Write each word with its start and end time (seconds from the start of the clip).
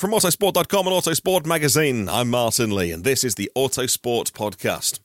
From 0.00 0.12
Autosport.com 0.12 0.86
and 0.86 0.96
Autosport 0.96 1.44
Magazine, 1.44 2.08
I'm 2.08 2.30
Martyn 2.30 2.74
Lee, 2.74 2.90
and 2.90 3.04
this 3.04 3.22
is 3.22 3.34
the 3.34 3.52
Autosport 3.54 4.32
Podcast. 4.32 4.98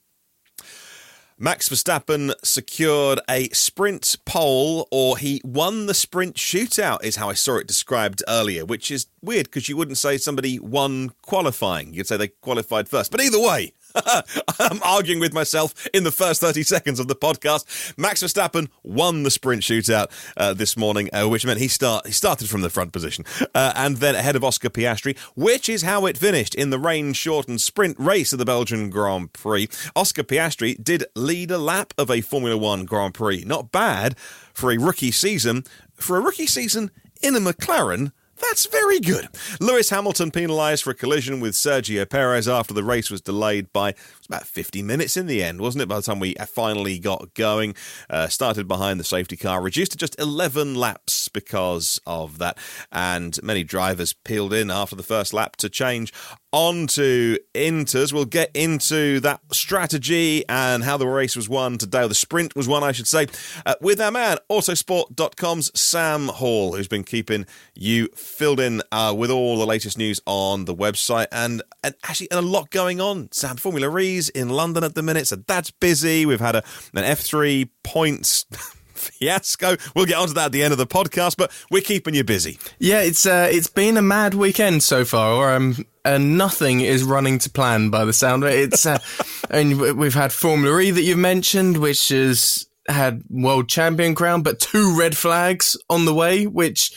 Max 1.38 1.68
Verstappen 1.68 2.34
secured 2.46 3.20
a 3.30 3.50
sprint 3.50 4.16
pole, 4.26 4.88
or 4.92 5.18
he 5.18 5.42
won 5.44 5.88
the 5.88 5.94
sprint 5.94 6.38
shootout, 6.38 7.04
is 7.04 7.18
how 7.18 7.30
I 7.30 7.34
saw 7.34 7.58
it 7.58 7.68
described 7.68 8.24
earlier, 8.26 8.64
which 8.64 8.90
is 8.90 9.08
weird 9.22 9.48
because 9.48 9.68
you 9.68 9.76
wouldn't 9.76 9.98
say 9.98 10.18
somebody 10.18 10.60
won 10.60 11.12
qualifying. 11.24 11.94
You'd 11.94 12.08
say 12.08 12.16
they 12.16 12.30
qualified 12.30 12.88
first. 12.88 13.12
But 13.12 13.20
either 13.20 13.42
way, 13.42 13.74
I'm 14.60 14.82
arguing 14.84 15.20
with 15.20 15.34
myself 15.34 15.88
in 15.94 16.04
the 16.04 16.12
first 16.12 16.42
30 16.42 16.64
seconds 16.64 17.00
of 17.00 17.08
the 17.08 17.16
podcast. 17.16 17.98
Max 17.98 18.22
Verstappen 18.22 18.70
won 18.84 19.24
the 19.24 19.32
sprint 19.32 19.62
shootout 19.62 20.08
uh, 20.38 20.54
this 20.54 20.76
morning, 20.76 21.10
uh, 21.14 21.28
which 21.28 21.46
meant 21.46 21.60
he 21.60 21.68
start 21.68 22.06
he 22.06 22.12
started 22.12 22.50
from 22.50 22.62
the 22.62 22.70
front 22.70 22.92
position 22.92 23.26
uh, 23.54 23.74
and 23.76 23.98
then 23.98 24.16
ahead 24.16 24.36
of 24.36 24.44
Oscar 24.44 24.70
Piastri, 24.70 25.18
which 25.36 25.70
is 25.70 25.84
how 25.84 26.06
it 26.06 26.18
finished 26.18 26.56
in 26.56 26.70
the 26.70 26.80
rain 26.80 27.14
shortened 27.14 27.62
sprint 27.62 27.98
race 28.00 28.34
of 28.34 28.40
the 28.40 28.46
Belgian 28.46 28.90
Grand 28.90 29.34
Prix. 29.34 29.70
Oscar 29.96 30.24
Piastri 30.24 30.82
did 30.82 31.06
lead 31.16 31.52
a 31.52 31.58
lap 31.58 31.94
of 31.98 32.12
a 32.12 32.22
Formula 32.22 32.58
One 32.58 32.86
Grand 32.86 33.14
Prix. 33.14 33.44
Not 33.46 33.72
bad 33.72 34.18
for 34.54 34.72
a 34.72 34.78
rookie 34.78 35.12
season. 35.12 35.64
For 35.96 36.18
a 36.18 36.22
rookie 36.22 36.48
season 36.48 36.92
in 37.22 37.36
a 37.36 37.40
McLaren, 37.40 38.12
that's 38.42 38.66
very 38.66 39.00
good. 39.00 39.28
Lewis 39.60 39.90
Hamilton 39.90 40.32
penalised 40.32 40.84
for 40.84 40.92
a 40.92 40.96
collision 40.96 41.40
with 41.40 41.54
Sergio 41.54 42.08
Perez 42.10 42.48
after 42.48 42.74
the 42.74 42.84
race 42.84 43.10
was 43.10 43.22
delayed 43.22 43.72
by 43.74 43.96
about 44.26 44.46
50 44.46 44.82
minutes 44.82 45.18
in 45.18 45.28
the 45.28 45.44
end, 45.44 45.62
wasn't 45.62 45.84
it? 45.84 45.88
By 45.88 45.98
the 45.98 46.02
time 46.02 46.20
we 46.20 46.36
finally 46.48 47.00
got 47.00 47.34
going, 47.34 47.76
uh, 48.10 48.28
started 48.28 48.68
behind 48.68 49.00
the 49.00 49.04
safety 49.04 49.38
car, 49.38 49.62
reduced 49.62 49.92
to 49.94 49.98
just 49.98 50.20
11 50.20 50.76
laps 50.76 51.30
because 51.30 52.00
of 52.06 52.38
that. 52.40 52.58
And 52.92 53.42
many 53.44 53.64
drivers 53.64 54.14
peeled 54.14 54.54
in 54.54 54.70
after 54.72 54.96
the 54.96 55.04
first 55.04 55.34
lap 55.34 55.56
to 55.58 55.70
change 55.70 56.14
on 56.56 56.88
to 56.88 57.38
Inters. 57.54 58.14
We'll 58.14 58.24
get 58.24 58.50
into 58.56 59.20
that 59.20 59.42
strategy 59.52 60.48
and 60.48 60.86
how 60.86 60.96
the 60.96 61.06
race 61.06 61.36
was 61.36 61.50
won 61.50 61.78
today, 61.78 62.04
or 62.04 62.08
the 62.08 62.16
sprint 62.16 62.56
was 62.56 62.66
won, 62.66 62.82
I 62.82 62.94
should 62.94 63.08
say, 63.08 63.28
uh, 63.66 63.76
with 63.82 64.00
our 64.00 64.10
man, 64.10 64.38
Autosport.com's 64.50 65.78
Sam 65.78 66.30
Hall, 66.30 66.74
who's 66.74 66.88
been 66.88 67.04
keeping 67.04 67.46
you 67.74 68.08
filled 68.16 68.62
in 68.62 68.82
uh, 68.94 69.14
with 69.18 69.32
all 69.32 69.58
the 69.58 69.66
latest 69.66 69.98
news 69.98 70.22
on 70.26 70.64
the 70.64 70.74
website 70.74 71.28
and, 71.30 71.62
and 71.84 71.94
actually 72.04 72.30
a 72.32 72.42
lot 72.42 72.70
going 72.70 73.02
on. 73.02 73.30
Sam, 73.34 73.58
Formula 73.58 73.90
In 74.30 74.50
London 74.50 74.84
at 74.84 74.96
the 74.96 75.04
minute, 75.04 75.28
so 75.28 75.38
that's 75.38 75.72
busy. 75.72 76.26
We've 76.26 76.40
had 76.40 76.56
a, 76.56 76.64
an 76.94 77.04
F3 77.04 77.70
points. 77.84 78.46
fiasco. 78.96 79.76
We'll 79.96 80.06
get 80.06 80.18
onto 80.18 80.34
that 80.34 80.48
at 80.48 80.52
the 80.52 80.64
end 80.64 80.72
of 80.72 80.78
the 80.78 80.88
podcast, 80.88 81.38
but 81.38 81.52
we're 81.70 81.82
keeping 81.82 82.16
you 82.16 82.24
busy. 82.24 82.58
Yeah, 82.80 83.02
it's 83.02 83.26
uh, 83.26 83.48
it's 83.52 83.68
been 83.68 83.98
a 83.98 84.02
mad 84.02 84.34
weekend 84.34 84.84
so 84.84 85.06
far. 85.06 85.54
Um, 85.54 85.86
and 86.04 86.38
nothing 86.38 86.82
is 86.82 87.04
running 87.04 87.40
to 87.40 87.50
plan 87.50 87.90
by 87.90 88.06
the 88.06 88.14
sound 88.14 88.44
of 88.44 88.52
it. 88.52 88.74
It's 88.74 88.86
uh, 88.86 89.00
and 89.50 89.80
we've 89.98 90.14
had 90.14 90.32
Formula 90.32 90.80
E 90.80 90.92
that 90.92 91.02
you've 91.02 91.18
mentioned, 91.18 91.78
which 91.78 92.10
has 92.10 92.68
had 92.88 93.24
world 93.30 93.68
champion 93.68 94.14
crown, 94.14 94.44
but 94.44 94.60
two 94.60 94.98
red 94.98 95.18
flags 95.18 95.76
on 95.90 96.06
the 96.06 96.14
way, 96.14 96.46
which 96.46 96.94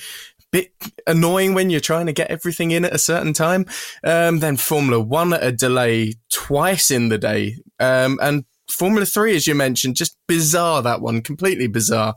bit 0.51 0.73
annoying 1.07 1.55
when 1.55 1.71
you're 1.71 1.81
trying 1.81 2.07
to 2.07 2.13
get 2.13 2.31
everything 2.31 2.71
in 2.71 2.85
at 2.85 2.95
a 2.95 2.99
certain 2.99 3.33
time. 3.33 3.67
Um, 4.05 4.41
then 4.41 4.57
Formula 4.57 5.01
One 5.01 5.33
at 5.33 5.45
a 5.45 5.53
delay 5.53 6.15
twice 6.31 6.91
in 6.91 7.09
the 7.09 7.19
day, 7.19 7.57
um, 7.79 8.19
and 8.23 8.45
Formula 8.71 9.07
Three, 9.07 9.37
as 9.37 9.47
you 9.47 9.55
mentioned, 9.55 9.97
just 9.97 10.17
bizarre. 10.27 10.83
That 10.83 11.01
one, 11.01 11.23
completely 11.23 11.67
bizarre. 11.67 12.15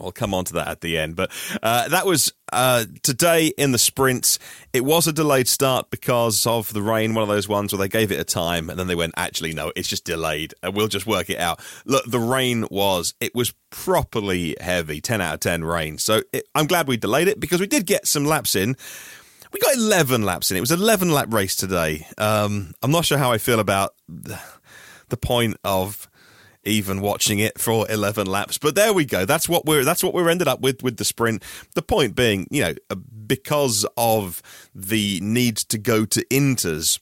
We'll 0.00 0.12
come 0.12 0.34
on 0.34 0.44
to 0.46 0.54
that 0.54 0.68
at 0.68 0.80
the 0.80 0.98
end. 0.98 1.16
But 1.16 1.30
uh, 1.62 1.88
that 1.88 2.06
was 2.06 2.32
uh, 2.52 2.84
today 3.02 3.52
in 3.58 3.72
the 3.72 3.78
sprints. 3.78 4.38
It 4.72 4.84
was 4.84 5.06
a 5.06 5.12
delayed 5.12 5.48
start 5.48 5.90
because 5.90 6.46
of 6.46 6.72
the 6.72 6.82
rain, 6.82 7.14
one 7.14 7.22
of 7.22 7.28
those 7.28 7.48
ones 7.48 7.72
where 7.72 7.78
they 7.78 7.88
gave 7.88 8.10
it 8.10 8.20
a 8.20 8.24
time 8.24 8.70
and 8.70 8.78
then 8.78 8.86
they 8.86 8.94
went, 8.94 9.14
actually, 9.16 9.52
no, 9.52 9.72
it's 9.76 9.88
just 9.88 10.04
delayed 10.04 10.54
and 10.62 10.74
we'll 10.74 10.88
just 10.88 11.06
work 11.06 11.30
it 11.30 11.38
out. 11.38 11.60
Look, 11.84 12.04
the 12.06 12.20
rain 12.20 12.66
was, 12.70 13.14
it 13.20 13.34
was 13.34 13.54
properly 13.70 14.56
heavy, 14.60 15.00
10 15.00 15.20
out 15.20 15.34
of 15.34 15.40
10 15.40 15.64
rain. 15.64 15.98
So 15.98 16.22
it, 16.32 16.48
I'm 16.54 16.66
glad 16.66 16.88
we 16.88 16.96
delayed 16.96 17.28
it 17.28 17.40
because 17.40 17.60
we 17.60 17.66
did 17.66 17.86
get 17.86 18.06
some 18.06 18.24
laps 18.24 18.56
in. 18.56 18.76
We 19.52 19.60
got 19.60 19.76
11 19.76 20.22
laps 20.22 20.50
in. 20.50 20.56
It 20.56 20.60
was 20.60 20.72
11 20.72 21.10
lap 21.10 21.32
race 21.32 21.56
today. 21.56 22.06
Um, 22.18 22.74
I'm 22.82 22.90
not 22.90 23.04
sure 23.04 23.18
how 23.18 23.32
I 23.32 23.38
feel 23.38 23.60
about 23.60 23.94
the 25.08 25.16
point 25.16 25.56
of 25.64 26.08
even 26.66 27.00
watching 27.00 27.38
it 27.38 27.58
for 27.58 27.90
11 27.90 28.26
laps. 28.26 28.58
But 28.58 28.74
there 28.74 28.92
we 28.92 29.04
go. 29.04 29.24
That's 29.24 29.48
what 29.48 29.64
we're 29.64 29.84
that's 29.84 30.02
what 30.02 30.14
we're 30.14 30.28
ended 30.28 30.48
up 30.48 30.60
with 30.60 30.82
with 30.82 30.96
the 30.96 31.04
sprint. 31.04 31.42
The 31.74 31.82
point 31.82 32.14
being, 32.14 32.46
you 32.50 32.62
know, 32.62 32.74
uh, 32.90 32.94
because 32.94 33.86
of 33.96 34.42
the 34.74 35.20
need 35.22 35.56
to 35.56 35.78
go 35.78 36.04
to 36.04 36.24
inters, 36.26 36.98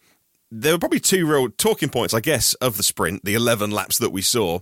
there 0.50 0.72
were 0.72 0.78
probably 0.78 1.00
two 1.00 1.26
real 1.26 1.48
talking 1.50 1.88
points, 1.88 2.14
I 2.14 2.20
guess, 2.20 2.54
of 2.54 2.76
the 2.76 2.82
sprint, 2.82 3.24
the 3.24 3.34
11 3.34 3.70
laps 3.70 3.98
that 3.98 4.12
we 4.12 4.22
saw. 4.22 4.60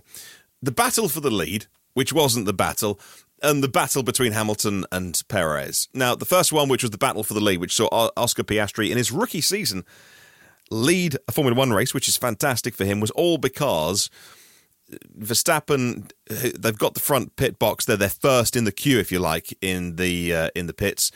The 0.61 0.71
battle 0.71 1.09
for 1.09 1.19
the 1.19 1.31
lead, 1.31 1.67
which 1.93 2.13
wasn't 2.13 2.45
the 2.45 2.53
battle, 2.53 2.99
and 3.41 3.61
the 3.61 3.67
battle 3.67 4.01
between 4.01 4.31
Hamilton 4.31 4.85
and 4.91 5.21
Perez. 5.27 5.89
Now, 5.93 6.15
the 6.15 6.25
first 6.25 6.53
one, 6.53 6.69
which 6.69 6.81
was 6.81 6.91
the 6.91 6.97
battle 6.97 7.23
for 7.23 7.33
the 7.33 7.41
lead, 7.41 7.59
which 7.59 7.75
saw 7.75 8.09
Oscar 8.15 8.43
Piastri 8.43 8.89
in 8.89 8.97
his 8.97 9.11
rookie 9.11 9.41
season 9.41 9.83
lead 10.71 11.17
a 11.27 11.31
Formula 11.31 11.57
One 11.57 11.71
race, 11.71 11.93
which 11.93 12.07
is 12.07 12.17
fantastic 12.17 12.73
for 12.73 12.85
him, 12.85 12.99
was 12.99 13.11
all 13.11 13.37
because 13.37 14.09
Verstappen, 15.17 16.11
they've 16.27 16.77
got 16.77 16.93
the 16.93 16.99
front 16.99 17.35
pit 17.35 17.59
box. 17.59 17.85
They're 17.85 17.97
their 17.97 18.09
first 18.09 18.55
in 18.55 18.65
the 18.65 18.71
queue, 18.71 18.99
if 18.99 19.11
you 19.11 19.19
like, 19.19 19.57
in 19.61 19.95
the 19.95 20.33
uh, 20.33 20.49
in 20.55 20.67
the 20.67 20.73
pits. 20.73 21.11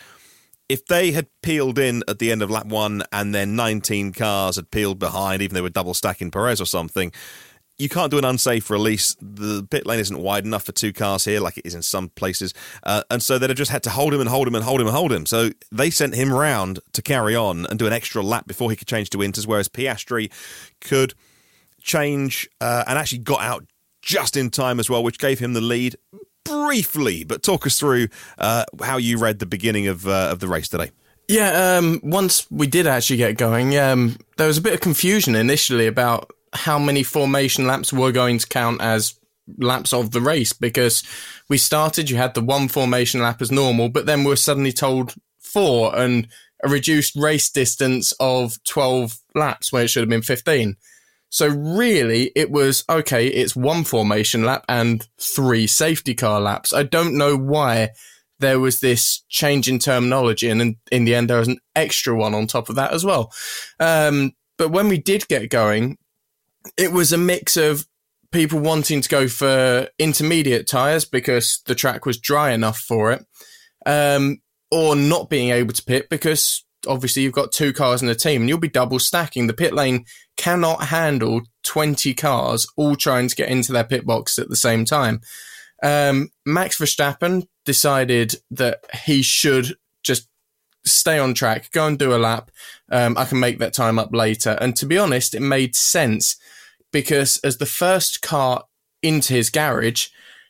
If 0.70 0.86
they 0.86 1.12
had 1.12 1.28
peeled 1.42 1.80
in 1.80 2.04
at 2.10 2.20
the 2.20 2.32
end 2.32 2.42
of 2.42 2.52
lap 2.52 2.66
one 2.66 3.04
and 3.14 3.34
then 3.34 3.56
19 3.56 4.12
cars 4.12 4.58
had 4.58 4.70
peeled 4.70 5.00
behind, 5.00 5.42
even 5.42 5.54
though 5.54 5.60
they 5.60 5.64
were 5.64 5.70
double 5.70 5.94
stacking 5.94 6.30
Perez 6.30 6.60
or 6.60 6.66
something, 6.66 7.14
you 7.78 7.90
can't 7.90 8.12
do 8.12 8.18
an 8.18 8.26
unsafe 8.26 8.70
release. 8.70 9.16
The 9.22 9.66
pit 9.70 9.86
lane 9.86 10.00
isn't 10.00 10.20
wide 10.20 10.46
enough 10.46 10.64
for 10.64 10.72
two 10.72 10.92
cars 10.92 11.26
here, 11.26 11.40
like 11.40 11.58
it 11.58 11.66
is 11.66 11.76
in 11.76 11.84
some 11.84 12.10
places. 12.10 12.54
Uh, 12.84 13.04
and 13.10 13.22
so 13.22 13.38
they'd 13.38 13.50
have 13.50 13.58
just 13.58 13.72
had 13.72 13.84
to 13.84 13.90
hold 13.92 14.14
him 14.14 14.20
and 14.20 14.30
hold 14.30 14.48
him 14.48 14.56
and 14.56 14.64
hold 14.64 14.82
him 14.82 14.88
and 14.88 14.96
hold 14.96 15.12
him. 15.12 15.26
So 15.26 15.52
they 15.72 15.90
sent 15.90 16.16
him 16.16 16.34
round 16.34 16.80
to 16.94 17.02
carry 17.02 17.36
on 17.36 17.66
and 17.68 17.78
do 17.78 17.88
an 17.88 17.94
extra 17.94 18.24
lap 18.24 18.48
before 18.48 18.70
he 18.72 18.76
could 18.76 18.88
change 18.88 19.10
to 19.12 19.20
Inters, 19.20 19.46
whereas 19.46 19.70
Piastri 19.70 20.32
could 20.82 21.14
change 21.82 22.50
uh, 22.62 22.84
and 22.88 22.98
actually 22.98 23.20
got 23.20 23.42
out 23.42 23.66
just 24.02 24.38
in 24.38 24.50
time 24.50 24.80
as 24.80 24.90
well, 24.90 25.04
which 25.04 25.20
gave 25.20 25.40
him 25.40 25.54
the 25.54 25.62
lead 25.62 25.96
briefly. 26.46 27.24
But 27.24 27.44
talk 27.44 27.66
us 27.66 27.80
through 27.80 28.08
uh, 28.38 28.66
how 28.82 28.98
you 28.98 29.18
read 29.18 29.40
the 29.40 29.46
beginning 29.46 29.88
of 29.88 30.08
uh, 30.08 30.30
of 30.32 30.40
the 30.40 30.48
race 30.48 30.70
today. 30.70 30.92
Yeah, 31.28 31.78
um, 31.78 32.00
once 32.04 32.50
we 32.50 32.68
did 32.68 32.88
actually 32.88 33.18
get 33.18 33.38
going, 33.38 33.78
um, 33.78 34.18
there 34.38 34.48
was 34.48 34.58
a 34.58 34.62
bit 34.62 34.74
of 34.74 34.80
confusion 34.80 35.36
initially 35.36 35.86
about 35.86 36.32
how 36.54 36.80
many 36.80 37.04
formation 37.04 37.68
laps 37.68 37.92
were 37.92 38.14
going 38.14 38.38
to 38.38 38.48
count 38.48 38.82
as 38.82 39.20
laps 39.58 39.92
of 39.92 40.12
the 40.12 40.22
race 40.22 40.54
because 40.54 41.04
we 41.50 41.58
started, 41.58 42.10
you 42.10 42.16
had 42.16 42.34
the 42.34 42.42
one 42.42 42.70
formation 42.70 43.22
lap 43.22 43.42
as 43.42 43.52
normal, 43.52 43.90
but 43.90 44.06
then 44.06 44.24
we 44.24 44.30
were 44.30 44.36
suddenly 44.38 44.72
told 44.72 45.16
four 45.38 45.98
and 45.98 46.28
a 46.64 46.70
reduced 46.70 47.16
race 47.16 47.50
distance 47.50 48.14
of 48.20 48.62
12 48.64 49.20
laps 49.36 49.72
where 49.72 49.84
it 49.84 49.90
should 49.90 50.02
have 50.02 50.10
been 50.10 50.22
15. 50.22 50.76
So 51.30 51.48
really, 51.48 52.32
it 52.36 52.50
was 52.52 52.84
okay. 52.90 53.28
It's 53.28 53.56
one 53.56 53.84
formation 53.84 54.44
lap 54.44 54.64
and 54.70 55.06
three 55.20 55.68
safety 55.68 56.16
car 56.16 56.40
laps. 56.40 56.74
I 56.74 56.84
don't 56.84 57.18
know 57.18 57.36
why 57.36 57.90
there 58.40 58.60
was 58.60 58.80
this 58.80 59.24
change 59.30 59.68
in 59.68 59.80
terminology, 59.80 60.50
and 60.50 60.62
in, 60.62 60.76
in 60.92 61.06
the 61.06 61.16
end, 61.16 61.30
there 61.30 61.40
was 61.40 61.48
an 61.48 61.60
extra 61.76 62.16
one 62.16 62.34
on 62.34 62.48
top 62.48 62.70
of 62.70 62.76
that 62.76 62.94
as 62.94 63.04
well. 63.04 63.34
Um, 63.80 64.34
but 64.58 64.70
when 64.70 64.88
we 64.88 64.98
did 64.98 65.28
get 65.28 65.50
going, 65.50 65.98
it 66.78 66.92
was 66.92 67.12
a 67.12 67.18
mix 67.18 67.58
of 67.58 67.88
people 68.32 68.60
wanting 68.60 69.02
to 69.02 69.10
go 69.10 69.28
for 69.28 69.88
intermediate 69.98 70.68
tires 70.68 71.06
because 71.06 71.62
the 71.66 71.76
track 71.76 72.06
was 72.06 72.18
dry 72.18 72.52
enough 72.52 72.78
for 72.80 73.12
it, 73.12 73.26
um, 73.86 74.42
or 74.72 74.96
not 74.96 75.30
being 75.30 75.50
able 75.50 75.74
to 75.74 75.84
pit 75.84 76.10
because 76.10 76.64
obviously 76.88 77.24
you've 77.24 77.34
got 77.34 77.52
two 77.52 77.74
cars 77.74 78.02
in 78.02 78.08
the 78.08 78.16
team 78.16 78.42
and 78.42 78.50
you'll 78.50 78.58
be 78.58 78.70
double 78.70 79.00
stacking. 79.00 79.48
The 79.48 79.54
pit 79.54 79.74
lane 79.74 80.06
cannot 80.36 80.86
handle 80.86 81.42
20 81.64 82.14
cars 82.14 82.68
all 82.76 82.96
trying 82.96 83.28
to 83.28 83.36
get 83.36 83.50
into 83.50 83.72
their 83.72 83.84
pit 83.84 84.06
box 84.06 84.40
at 84.40 84.50
the 84.50 84.56
same 84.56 84.86
time. 84.86 85.22
Um, 85.84 86.30
Max 86.46 86.80
Verstappen 86.80 87.48
decided 87.66 88.36
that 88.52 88.80
he 89.06 89.22
should 89.22 89.76
just 90.04 90.28
stay 90.86 91.20
on 91.20 91.34
track, 91.34 91.72
go 91.72 91.86
and 91.86 92.00
do 92.00 92.16
a 92.16 92.18
lap. 92.18 92.52
Um, 92.92 93.18
I 93.18 93.26
can 93.26 93.40
make 93.40 93.60
that 93.60 93.74
time 93.74 94.00
up 94.00 94.14
later. 94.14 94.58
And 94.62 94.76
to 94.78 94.86
be 94.86 94.98
honest, 94.98 95.36
it 95.36 95.42
made 95.42 95.76
sense 95.76 96.38
because 96.92 97.38
as 97.44 97.58
the 97.58 97.66
first 97.66 98.22
car 98.22 98.64
into 99.04 99.34
his 99.34 99.50
garage, 99.50 100.08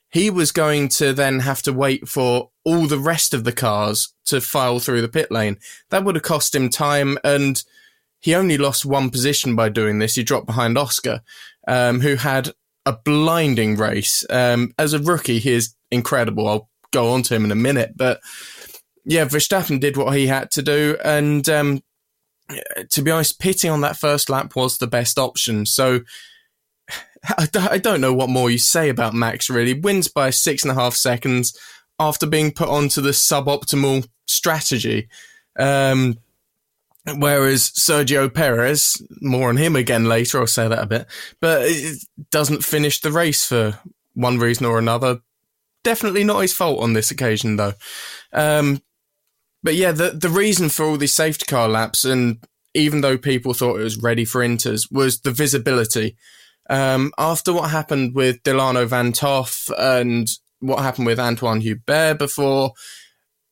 he 0.09 0.30
was 0.30 0.51
going 0.51 0.88
to 0.88 1.13
then 1.13 1.39
have 1.42 1.62
to 1.63 1.74
wait 1.74 2.07
for 2.07 2.50
all 2.63 2.88
the 2.88 3.00
rest 3.00 3.33
of 3.33 3.44
the 3.44 3.51
cars 3.51 4.13
to 4.25 4.42
file 4.42 4.80
through 4.80 5.01
the 5.01 5.09
pit 5.09 5.31
lane. 5.31 5.57
That 5.89 6.04
would 6.04 6.15
have 6.15 6.24
cost 6.24 6.56
him 6.56 6.69
time, 6.69 7.18
and 7.24 7.62
he 8.19 8.33
only 8.33 8.57
lost 8.57 8.86
one 8.86 9.09
position 9.09 9.56
by 9.56 9.69
doing 9.69 10.00
this. 10.00 10.15
He 10.15 10.24
dropped 10.24 10.48
behind 10.48 10.77
Oscar, 10.77 11.21
um, 11.68 12.01
who 12.01 12.15
had 12.15 12.51
a 12.86 12.94
blinding 12.94 13.75
race. 13.75 14.25
Um, 14.30 14.74
as 14.77 14.94
a 14.94 15.00
rookie, 15.00 15.39
he 15.39 15.51
is 15.51 15.75
incredible. 15.92 16.48
I'll 16.48 16.69
go 16.92 17.12
on 17.12 17.21
to 17.24 17.36
him 17.36 17.45
in 17.45 17.51
a 17.51 17.56
minute, 17.56 17.94
but 17.95 18.21
yeah, 19.04 19.25
Verstappen 19.25 19.80
did 19.80 19.95
what 19.98 20.18
he 20.18 20.27
had 20.27 20.51
to 20.51 20.62
do, 20.62 20.98
and 21.04 21.48
um, 21.50 21.81
to 22.92 23.01
be 23.01 23.12
honest, 23.12 23.39
pitting 23.39 23.71
on 23.71 23.81
that 23.81 23.98
first 23.98 24.30
lap 24.30 24.56
was 24.56 24.77
the 24.77 24.88
best 24.88 25.18
option. 25.18 25.65
So 25.65 26.01
I 27.38 27.78
don't 27.78 28.02
know 28.02 28.14
what 28.14 28.30
more 28.30 28.50
you 28.50 28.58
say 28.58 28.90
about 28.90 29.14
Max. 29.14 29.50
Really, 29.50 29.74
wins 29.74 30.08
by 30.08 30.30
six 30.30 30.64
and 30.64 30.72
a 30.72 30.75
half 30.75 30.94
seconds 30.94 31.58
after 32.00 32.25
being 32.25 32.52
put 32.52 32.69
onto 32.69 33.02
the 33.02 33.12
suboptimal 33.12 34.08
strategy. 34.28 35.08
Um, 35.58 36.19
whereas 37.16 37.72
Sergio 37.72 38.31
Perez, 38.34 39.02
more 39.22 39.50
on 39.50 39.58
him 39.58 39.75
again 39.75 40.06
later. 40.06 40.40
I'll 40.40 40.48
say 40.48 40.68
that 40.68 40.84
a 40.84 40.88
bit, 40.88 41.08
but 41.40 41.69
doesn't 42.31 42.64
finish 42.64 43.02
the 43.02 43.12
race 43.12 43.46
for 43.46 43.80
one 44.14 44.40
reason 44.40 44.66
or 44.66 44.78
another. 44.78 45.19
Definitely 45.84 46.24
not 46.24 46.40
his 46.42 46.54
fault 46.54 46.81
on 46.81 46.94
this 46.94 47.12
occasion, 47.12 47.56
though. 47.56 47.74
Um, 48.34 48.81
but 49.64 49.75
yeah, 49.75 49.92
the 49.92 50.12
the 50.12 50.30
reason 50.30 50.69
for 50.69 50.86
all 50.86 50.98
these 50.98 51.16
safety 51.16 51.46
car 51.46 51.68
laps, 51.68 52.04
and 52.06 52.44
even 52.74 53.02
though 53.02 53.18
people 53.18 53.54
thought 53.54 53.80
it 53.80 53.84
was 53.84 54.02
ready 54.02 54.25
for 54.25 54.42
inters, 54.42 54.92
was 54.92 55.22
the 55.22 55.31
visibility. 55.31 56.16
Um, 56.69 57.12
after 57.18 57.54
what 57.54 57.69
happened 57.69 58.16
with 58.16 58.44
Dilano 58.44 58.88
van 58.88 59.14
't 59.14 59.19
Hoff 59.19 59.69
and 59.78 60.28
what 60.60 60.80
happened 60.80 61.08
with 61.08 61.19
Antoine 61.19 61.62
Hubert 61.62 62.19
before, 62.19 62.74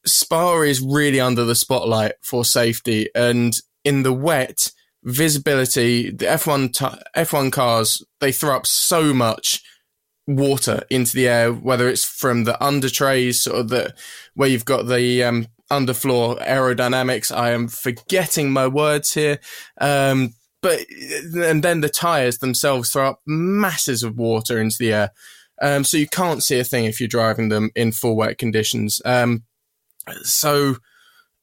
Spa 0.05 0.61
is 0.61 0.81
really 0.81 1.19
under 1.19 1.43
the 1.43 1.55
spotlight 1.55 2.13
for 2.21 2.45
safety. 2.45 3.09
And 3.15 3.55
in 3.83 4.03
the 4.03 4.13
wet, 4.13 4.71
visibility, 5.03 6.09
the 6.11 6.25
F1, 6.25 6.73
t- 6.73 7.01
F1 7.15 7.51
cars, 7.51 8.03
they 8.19 8.31
throw 8.31 8.55
up 8.55 8.65
so 8.65 9.13
much 9.13 9.63
water 10.27 10.83
into 10.89 11.13
the 11.13 11.27
air, 11.27 11.53
whether 11.53 11.87
it's 11.87 12.03
from 12.03 12.43
the 12.43 12.61
under 12.63 12.89
trays 12.89 13.45
or 13.47 13.63
the, 13.63 13.93
where 14.33 14.49
you've 14.49 14.65
got 14.65 14.87
the, 14.87 15.23
um, 15.23 15.47
underfloor 15.71 16.43
aerodynamics. 16.45 17.35
I 17.35 17.51
am 17.51 17.67
forgetting 17.67 18.51
my 18.51 18.67
words 18.67 19.13
here. 19.13 19.39
Um, 19.79 20.33
but 20.65 20.83
and 20.89 21.63
then 21.63 21.81
the 21.81 21.89
tires 21.89 22.39
themselves 22.39 22.89
throw 22.89 23.09
up 23.09 23.21
masses 23.27 24.01
of 24.01 24.17
water 24.17 24.59
into 24.59 24.77
the 24.79 24.91
air, 24.91 25.11
um, 25.61 25.83
so 25.83 25.95
you 25.95 26.07
can't 26.07 26.41
see 26.41 26.59
a 26.59 26.63
thing 26.63 26.85
if 26.85 26.99
you're 26.99 27.07
driving 27.07 27.49
them 27.49 27.69
in 27.75 27.91
full 27.91 28.15
wet 28.15 28.39
conditions. 28.39 28.99
Um, 29.05 29.43
so 30.23 30.77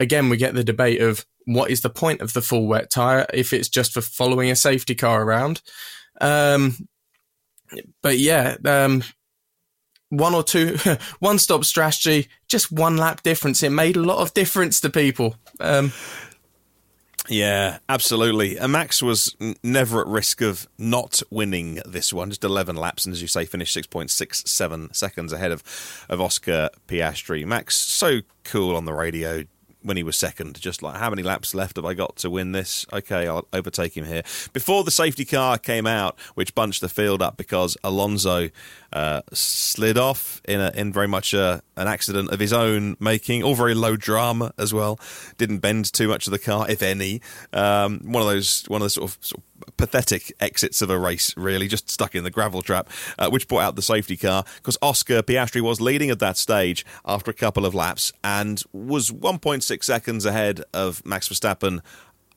again, 0.00 0.28
we 0.28 0.36
get 0.36 0.54
the 0.54 0.64
debate 0.64 1.00
of 1.00 1.24
what 1.44 1.70
is 1.70 1.82
the 1.82 1.88
point 1.88 2.20
of 2.20 2.32
the 2.32 2.42
full 2.42 2.66
wet 2.66 2.90
tire 2.90 3.24
if 3.32 3.52
it's 3.52 3.68
just 3.68 3.92
for 3.92 4.00
following 4.00 4.50
a 4.50 4.56
safety 4.56 4.96
car 4.96 5.22
around. 5.22 5.62
Um, 6.20 6.88
but 8.02 8.18
yeah, 8.18 8.56
um, 8.64 9.04
one 10.08 10.34
or 10.34 10.42
two, 10.42 10.78
one 11.20 11.38
stop 11.38 11.64
strategy, 11.64 12.26
just 12.48 12.72
one 12.72 12.96
lap 12.96 13.22
difference. 13.22 13.62
It 13.62 13.70
made 13.70 13.94
a 13.94 14.02
lot 14.02 14.18
of 14.18 14.34
difference 14.34 14.80
to 14.80 14.90
people. 14.90 15.36
Um, 15.60 15.92
yeah, 17.28 17.78
absolutely. 17.88 18.58
And 18.58 18.72
Max 18.72 19.02
was 19.02 19.36
n- 19.40 19.56
never 19.62 20.00
at 20.00 20.06
risk 20.06 20.40
of 20.40 20.66
not 20.78 21.22
winning 21.30 21.80
this 21.86 22.12
one. 22.12 22.30
Just 22.30 22.44
11 22.44 22.76
laps, 22.76 23.04
and 23.04 23.12
as 23.12 23.22
you 23.22 23.28
say, 23.28 23.44
finished 23.44 23.76
6.67 23.76 24.94
seconds 24.94 25.32
ahead 25.32 25.52
of, 25.52 26.06
of 26.08 26.20
Oscar 26.20 26.70
Piastri. 26.88 27.46
Max, 27.46 27.76
so 27.76 28.20
cool 28.44 28.76
on 28.76 28.84
the 28.84 28.92
radio, 28.92 29.44
when 29.82 29.96
he 29.96 30.02
was 30.02 30.16
second. 30.16 30.60
Just 30.60 30.82
like, 30.82 30.96
how 30.96 31.10
many 31.10 31.22
laps 31.22 31.54
left 31.54 31.76
have 31.76 31.84
I 31.84 31.94
got 31.94 32.16
to 32.16 32.30
win 32.30 32.52
this? 32.52 32.86
Okay, 32.92 33.26
I'll 33.26 33.46
overtake 33.52 33.96
him 33.96 34.04
here. 34.04 34.22
Before 34.52 34.84
the 34.84 34.90
safety 34.90 35.24
car 35.24 35.58
came 35.58 35.86
out, 35.86 36.18
which 36.34 36.54
bunched 36.54 36.80
the 36.80 36.88
field 36.88 37.22
up 37.22 37.36
because 37.36 37.76
Alonso 37.84 38.48
uh, 38.92 39.22
slid 39.32 39.98
off 39.98 40.40
in 40.46 40.60
a, 40.60 40.70
in 40.74 40.92
very 40.92 41.08
much 41.08 41.34
a, 41.34 41.62
an 41.76 41.88
accident 41.88 42.30
of 42.30 42.40
his 42.40 42.52
own 42.52 42.96
making, 43.00 43.42
all 43.42 43.54
very 43.54 43.74
low 43.74 43.96
drama 43.96 44.52
as 44.58 44.74
well. 44.74 44.98
Didn't 45.38 45.58
bend 45.58 45.92
too 45.92 46.08
much 46.08 46.26
of 46.26 46.30
the 46.30 46.38
car, 46.38 46.70
if 46.70 46.82
any. 46.82 47.20
Um, 47.52 48.00
one 48.04 48.22
of 48.22 48.28
those 48.28 48.64
one 48.68 48.82
of 48.82 48.86
the 48.86 48.90
sort 48.90 49.10
of, 49.10 49.18
sort 49.24 49.42
of 49.42 49.76
pathetic 49.76 50.32
exits 50.40 50.82
of 50.82 50.90
a 50.90 50.98
race, 50.98 51.34
really, 51.36 51.68
just 51.68 51.90
stuck 51.90 52.14
in 52.14 52.24
the 52.24 52.30
gravel 52.30 52.62
trap, 52.62 52.88
uh, 53.18 53.30
which 53.30 53.48
brought 53.48 53.62
out 53.62 53.76
the 53.76 53.82
safety 53.82 54.16
car 54.16 54.44
because 54.56 54.76
Oscar 54.82 55.22
Piastri 55.22 55.60
was 55.60 55.80
leading 55.80 56.10
at 56.10 56.18
that 56.18 56.36
stage 56.36 56.84
after 57.04 57.30
a 57.30 57.34
couple 57.34 57.64
of 57.64 57.74
laps 57.74 58.12
and 58.22 58.62
was 58.72 59.10
1.6 59.10 59.84
seconds 59.84 60.24
ahead 60.24 60.62
of 60.72 61.04
Max 61.04 61.28
Verstappen 61.28 61.80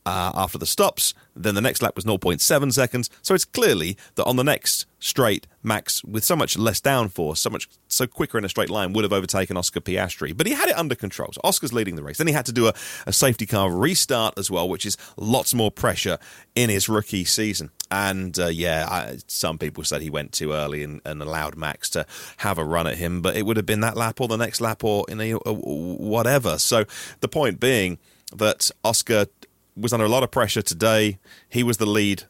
uh, 0.05 0.31
after 0.35 0.57
the 0.57 0.65
stops. 0.65 1.13
Then 1.35 1.55
the 1.55 1.61
next 1.61 1.81
lap 1.81 1.95
was 1.95 2.05
0.7 2.05 2.73
seconds. 2.73 3.09
So 3.21 3.33
it's 3.33 3.45
clearly 3.45 3.97
that 4.15 4.25
on 4.25 4.35
the 4.35 4.43
next 4.43 4.85
straight, 4.99 5.47
Max, 5.61 6.03
with 6.03 6.23
so 6.23 6.35
much 6.35 6.57
less 6.57 6.79
downforce, 6.79 7.37
so 7.37 7.49
much 7.49 7.67
so 7.87 8.07
quicker 8.07 8.37
in 8.37 8.45
a 8.45 8.49
straight 8.49 8.69
line, 8.69 8.93
would 8.93 9.03
have 9.03 9.13
overtaken 9.13 9.57
Oscar 9.57 9.81
Piastri. 9.81 10.35
But 10.35 10.47
he 10.47 10.53
had 10.53 10.69
it 10.69 10.77
under 10.77 10.95
control. 10.95 11.29
So 11.33 11.41
Oscar's 11.43 11.73
leading 11.73 11.95
the 11.95 12.03
race. 12.03 12.17
Then 12.17 12.27
he 12.27 12.33
had 12.33 12.45
to 12.45 12.53
do 12.53 12.67
a, 12.67 12.73
a 13.05 13.13
safety 13.13 13.45
car 13.45 13.69
restart 13.69 14.37
as 14.37 14.49
well, 14.49 14.69
which 14.69 14.85
is 14.85 14.97
lots 15.17 15.53
more 15.53 15.71
pressure 15.71 16.17
in 16.55 16.69
his 16.69 16.87
rookie 16.87 17.25
season. 17.25 17.71
And 17.91 18.37
uh, 18.39 18.47
yeah, 18.47 18.87
I, 18.89 19.17
some 19.27 19.57
people 19.57 19.83
said 19.83 20.01
he 20.01 20.09
went 20.09 20.31
too 20.31 20.53
early 20.53 20.83
and, 20.83 21.01
and, 21.05 21.21
allowed 21.21 21.55
Max 21.55 21.89
to 21.91 22.05
have 22.37 22.57
a 22.57 22.65
run 22.65 22.87
at 22.87 22.97
him, 22.97 23.21
but 23.21 23.35
it 23.35 23.45
would 23.45 23.57
have 23.57 23.65
been 23.65 23.81
that 23.81 23.95
lap 23.95 24.19
or 24.19 24.27
the 24.27 24.37
next 24.37 24.59
lap 24.59 24.83
or 24.83 25.05
in 25.07 25.21
a, 25.21 25.33
a 25.45 25.53
whatever. 25.53 26.57
So 26.57 26.85
the 27.19 27.27
point 27.27 27.59
being 27.59 27.99
that 28.35 28.71
Oscar 28.83 29.27
was 29.75 29.93
under 29.93 30.05
a 30.05 30.09
lot 30.09 30.23
of 30.23 30.31
pressure 30.31 30.61
today. 30.61 31.19
He 31.49 31.63
was 31.63 31.77
the 31.77 31.85
lead. 31.85 32.23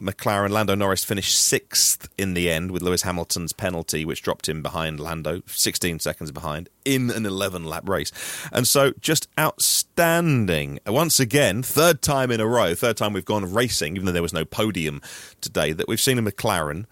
McLaren, 0.00 0.50
Lando 0.50 0.74
Norris 0.74 1.04
finished 1.04 1.38
sixth 1.38 2.08
in 2.16 2.32
the 2.32 2.50
end 2.50 2.70
with 2.70 2.82
Lewis 2.82 3.02
Hamilton's 3.02 3.52
penalty, 3.52 4.04
which 4.04 4.22
dropped 4.22 4.48
him 4.48 4.62
behind 4.62 4.98
Lando, 4.98 5.42
16 5.46 5.98
seconds 5.98 6.30
behind, 6.30 6.70
in 6.86 7.10
an 7.10 7.26
11 7.26 7.64
lap 7.64 7.86
race. 7.86 8.10
And 8.50 8.66
so 8.66 8.92
just 9.00 9.28
outstanding. 9.38 10.80
Once 10.86 11.20
again, 11.20 11.62
third 11.62 12.00
time 12.00 12.30
in 12.30 12.40
a 12.40 12.46
row, 12.46 12.74
third 12.74 12.96
time 12.96 13.12
we've 13.12 13.24
gone 13.24 13.52
racing, 13.52 13.94
even 13.94 14.06
though 14.06 14.12
there 14.12 14.22
was 14.22 14.32
no 14.32 14.46
podium 14.46 15.02
today, 15.42 15.72
that 15.72 15.86
we've 15.86 16.00
seen 16.00 16.18
a 16.18 16.22
McLaren 16.22 16.86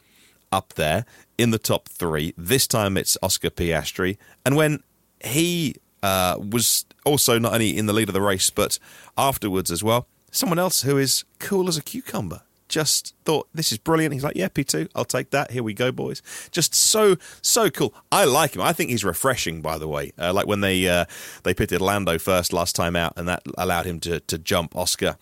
up 0.52 0.74
there 0.74 1.06
in 1.38 1.50
the 1.50 1.58
top 1.58 1.88
three. 1.88 2.34
This 2.36 2.66
time 2.66 2.96
it's 2.96 3.16
Oscar 3.22 3.50
Piastri. 3.50 4.18
And 4.44 4.54
when 4.54 4.82
he 5.24 5.76
uh, 6.02 6.36
was 6.38 6.86
also 7.04 7.38
not 7.38 7.54
only 7.54 7.76
in 7.76 7.86
the 7.86 7.92
lead 7.92 8.08
of 8.08 8.14
the 8.14 8.20
race, 8.20 8.50
but 8.50 8.78
afterwards 9.16 9.70
as 9.70 9.82
well. 9.82 10.06
Someone 10.30 10.58
else 10.58 10.82
who 10.82 10.98
is 10.98 11.24
cool 11.38 11.68
as 11.68 11.76
a 11.76 11.82
cucumber. 11.82 12.42
Just 12.68 13.14
thought 13.24 13.48
this 13.54 13.72
is 13.72 13.78
brilliant. 13.78 14.12
He's 14.12 14.22
like, 14.22 14.36
yeah, 14.36 14.48
P2, 14.48 14.90
I'll 14.94 15.06
take 15.06 15.30
that. 15.30 15.52
Here 15.52 15.62
we 15.62 15.72
go, 15.72 15.90
boys. 15.90 16.20
Just 16.50 16.74
so 16.74 17.16
so 17.40 17.70
cool. 17.70 17.94
I 18.12 18.24
like 18.24 18.54
him. 18.54 18.60
I 18.60 18.74
think 18.74 18.90
he's 18.90 19.04
refreshing. 19.04 19.62
By 19.62 19.78
the 19.78 19.88
way, 19.88 20.12
uh, 20.18 20.34
like 20.34 20.46
when 20.46 20.60
they 20.60 20.86
uh, 20.86 21.06
they 21.44 21.54
pitted 21.54 21.80
Lando 21.80 22.18
first 22.18 22.52
last 22.52 22.76
time 22.76 22.94
out, 22.94 23.14
and 23.16 23.26
that 23.26 23.42
allowed 23.56 23.86
him 23.86 24.00
to 24.00 24.20
to 24.20 24.36
jump 24.36 24.76
Oscar 24.76 25.16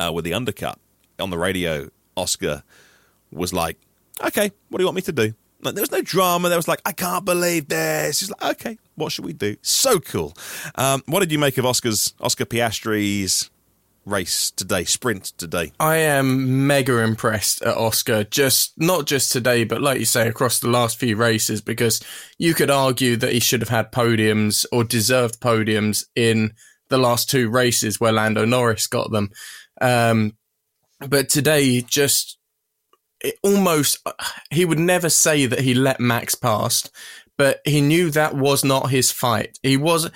uh, 0.00 0.10
with 0.12 0.24
the 0.24 0.34
undercut 0.34 0.80
on 1.20 1.30
the 1.30 1.38
radio. 1.38 1.88
Oscar 2.16 2.64
was 3.30 3.52
like, 3.52 3.78
okay, 4.24 4.50
what 4.68 4.78
do 4.78 4.82
you 4.82 4.86
want 4.86 4.96
me 4.96 5.02
to 5.02 5.12
do? 5.12 5.34
Like, 5.66 5.74
there 5.74 5.82
was 5.82 5.92
no 5.92 6.02
drama. 6.02 6.48
There 6.48 6.58
was 6.58 6.68
like, 6.68 6.80
I 6.86 6.92
can't 6.92 7.24
believe 7.24 7.68
this. 7.68 8.20
He's 8.20 8.30
like, 8.30 8.56
okay, 8.56 8.78
what 8.94 9.12
should 9.12 9.24
we 9.24 9.32
do? 9.32 9.56
So 9.62 10.00
cool. 10.00 10.34
Um, 10.76 11.02
what 11.06 11.20
did 11.20 11.32
you 11.32 11.38
make 11.38 11.58
of 11.58 11.66
Oscar's 11.66 12.14
Oscar 12.20 12.44
Piastri's 12.44 13.50
race 14.04 14.52
today, 14.52 14.84
sprint 14.84 15.24
today? 15.36 15.72
I 15.80 15.96
am 15.96 16.66
mega 16.66 16.98
impressed 16.98 17.60
at 17.62 17.76
Oscar. 17.76 18.24
Just 18.24 18.72
not 18.78 19.06
just 19.06 19.32
today, 19.32 19.64
but 19.64 19.82
like 19.82 19.98
you 19.98 20.06
say, 20.06 20.28
across 20.28 20.60
the 20.60 20.68
last 20.68 20.98
few 20.98 21.16
races, 21.16 21.60
because 21.60 22.00
you 22.38 22.54
could 22.54 22.70
argue 22.70 23.16
that 23.16 23.32
he 23.32 23.40
should 23.40 23.60
have 23.60 23.68
had 23.68 23.92
podiums 23.92 24.64
or 24.72 24.84
deserved 24.84 25.40
podiums 25.40 26.04
in 26.14 26.52
the 26.88 26.98
last 26.98 27.28
two 27.28 27.50
races 27.50 28.00
where 28.00 28.12
Lando 28.12 28.44
Norris 28.44 28.86
got 28.86 29.10
them. 29.10 29.30
Um, 29.80 30.36
but 31.00 31.28
today, 31.28 31.80
just 31.82 32.35
it 33.20 33.38
almost 33.42 34.06
he 34.50 34.64
would 34.64 34.78
never 34.78 35.08
say 35.08 35.46
that 35.46 35.60
he 35.60 35.74
let 35.74 36.00
Max 36.00 36.34
past, 36.34 36.90
but 37.36 37.60
he 37.64 37.80
knew 37.80 38.10
that 38.10 38.34
was 38.34 38.64
not 38.64 38.90
his 38.90 39.10
fight. 39.10 39.58
He 39.62 39.76
was 39.76 40.10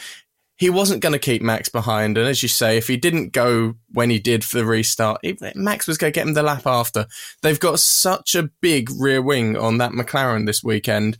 he 0.56 0.68
wasn't 0.68 1.00
going 1.00 1.14
to 1.14 1.18
keep 1.18 1.40
Max 1.40 1.70
behind, 1.70 2.18
and 2.18 2.28
as 2.28 2.42
you 2.42 2.48
say, 2.48 2.76
if 2.76 2.86
he 2.86 2.96
didn't 2.96 3.32
go 3.32 3.74
when 3.92 4.10
he 4.10 4.18
did 4.18 4.44
for 4.44 4.58
the 4.58 4.66
restart, 4.66 5.20
Max 5.54 5.86
was 5.86 5.96
going 5.96 6.12
to 6.12 6.14
get 6.14 6.26
him 6.26 6.34
the 6.34 6.42
lap 6.42 6.66
after. 6.66 7.06
They've 7.42 7.58
got 7.58 7.80
such 7.80 8.34
a 8.34 8.50
big 8.60 8.90
rear 8.98 9.22
wing 9.22 9.56
on 9.56 9.78
that 9.78 9.92
McLaren 9.92 10.46
this 10.46 10.62
weekend, 10.62 11.16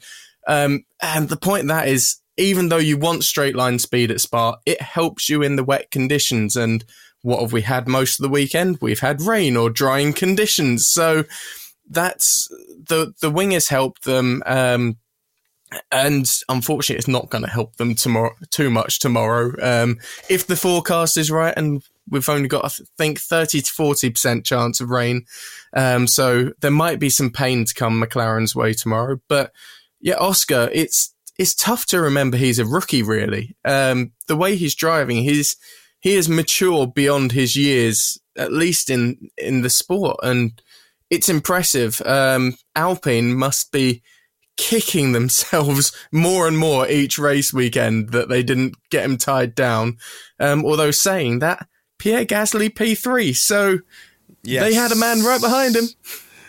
um, 0.47 0.85
and 1.01 1.29
the 1.29 1.39
point 1.39 1.69
that 1.69 1.89
is 1.89 2.21
even 2.37 2.71
though 2.71 2.79
you 2.79 2.97
want 2.97 3.23
straight 3.23 3.55
line 3.55 3.79
speed 3.79 4.11
at 4.11 4.21
Spa, 4.21 4.57
it 4.65 4.81
helps 4.81 5.29
you 5.29 5.43
in 5.43 5.57
the 5.57 5.65
wet 5.65 5.91
conditions. 5.91 6.57
And 6.57 6.83
what 7.23 7.43
have 7.43 7.53
we 7.53 7.63
had 7.63 7.87
most 7.87 8.19
of 8.19 8.23
the 8.23 8.31
weekend? 8.31 8.79
We've 8.81 9.01
had 9.01 9.21
rain 9.21 9.57
or 9.57 9.69
drying 9.69 10.15
conditions. 10.15 10.87
So 10.87 11.25
that's 11.91 12.49
the 12.49 13.13
the 13.21 13.31
wing 13.31 13.51
has 13.51 13.69
helped 13.69 14.05
them. 14.05 14.43
Um, 14.47 14.97
and 15.93 16.29
unfortunately, 16.49 16.99
it's 16.99 17.07
not 17.09 17.31
going 17.31 17.45
to 17.45 17.51
help 17.51 17.77
them 17.77 17.95
tomorrow 17.95 18.35
too 18.51 18.71
much 18.71 18.99
tomorrow. 18.99 19.53
Um, 19.63 19.99
if 20.29 20.47
the 20.47 20.57
forecast 20.57 21.17
is 21.17 21.31
right, 21.31 21.55
and 21.57 21.83
we've 22.09 22.29
only 22.29 22.49
got, 22.49 22.65
I 22.65 22.71
think, 22.99 23.21
thirty 23.21 23.61
to 23.61 23.71
forty 23.73 24.11
percent 24.11 24.45
chance 24.45 24.81
of 24.81 24.91
rain, 24.91 25.27
um, 25.73 26.07
so 26.07 26.53
there 26.61 26.71
might 26.71 26.99
be 26.99 27.11
some 27.11 27.31
pain 27.31 27.65
to 27.65 27.75
come 27.75 28.03
McLaren's 28.03 28.55
way 28.55 28.73
tomorrow. 28.73 29.21
But 29.29 29.53
yeah, 30.01 30.17
Oscar, 30.17 30.69
it's 30.73 31.15
it's 31.39 31.55
tough 31.55 31.87
to 31.87 32.01
remember 32.01 32.37
he's 32.37 32.59
a 32.59 32.65
rookie. 32.65 33.05
Really, 33.05 33.55
um, 33.65 34.13
the 34.27 34.37
way 34.37 34.57
he's 34.57 34.75
driving, 34.75 35.19
he's 35.19 35.57
he 36.01 36.15
is 36.15 36.29
mature 36.29 36.87
beyond 36.87 37.33
his 37.33 37.55
years, 37.55 38.19
at 38.37 38.53
least 38.53 38.91
in 38.91 39.31
in 39.39 39.63
the 39.63 39.71
sport, 39.71 40.19
and 40.23 40.61
it's 41.11 41.29
impressive. 41.29 42.01
Um, 42.07 42.57
Alpine 42.77 43.35
must 43.35 43.73
be 43.73 44.03
kicking 44.57 45.13
themselves 45.13 45.93
more 46.13 46.47
and 46.47 46.57
more 46.57 46.89
each 46.89 47.19
race 47.19 47.53
weekend 47.53 48.11
that 48.11 48.29
they 48.29 48.43
didn't 48.43 48.75
get 48.91 49.05
him 49.05 49.19
tied 49.19 49.55
down. 49.55 49.99
Um, 50.39 50.65
although 50.65 50.93
saying 50.93 51.41
that, 51.41 51.67
Pierre 51.99 52.25
Gasly 52.25 52.71
P3, 52.71 53.37
so 53.37 53.81
yes. 54.43 54.65
they 54.65 54.75
had 54.75 54.93
a 54.93 54.97
man 54.97 55.23
right 55.23 55.41
behind 55.41 55.77
him. 55.77 55.85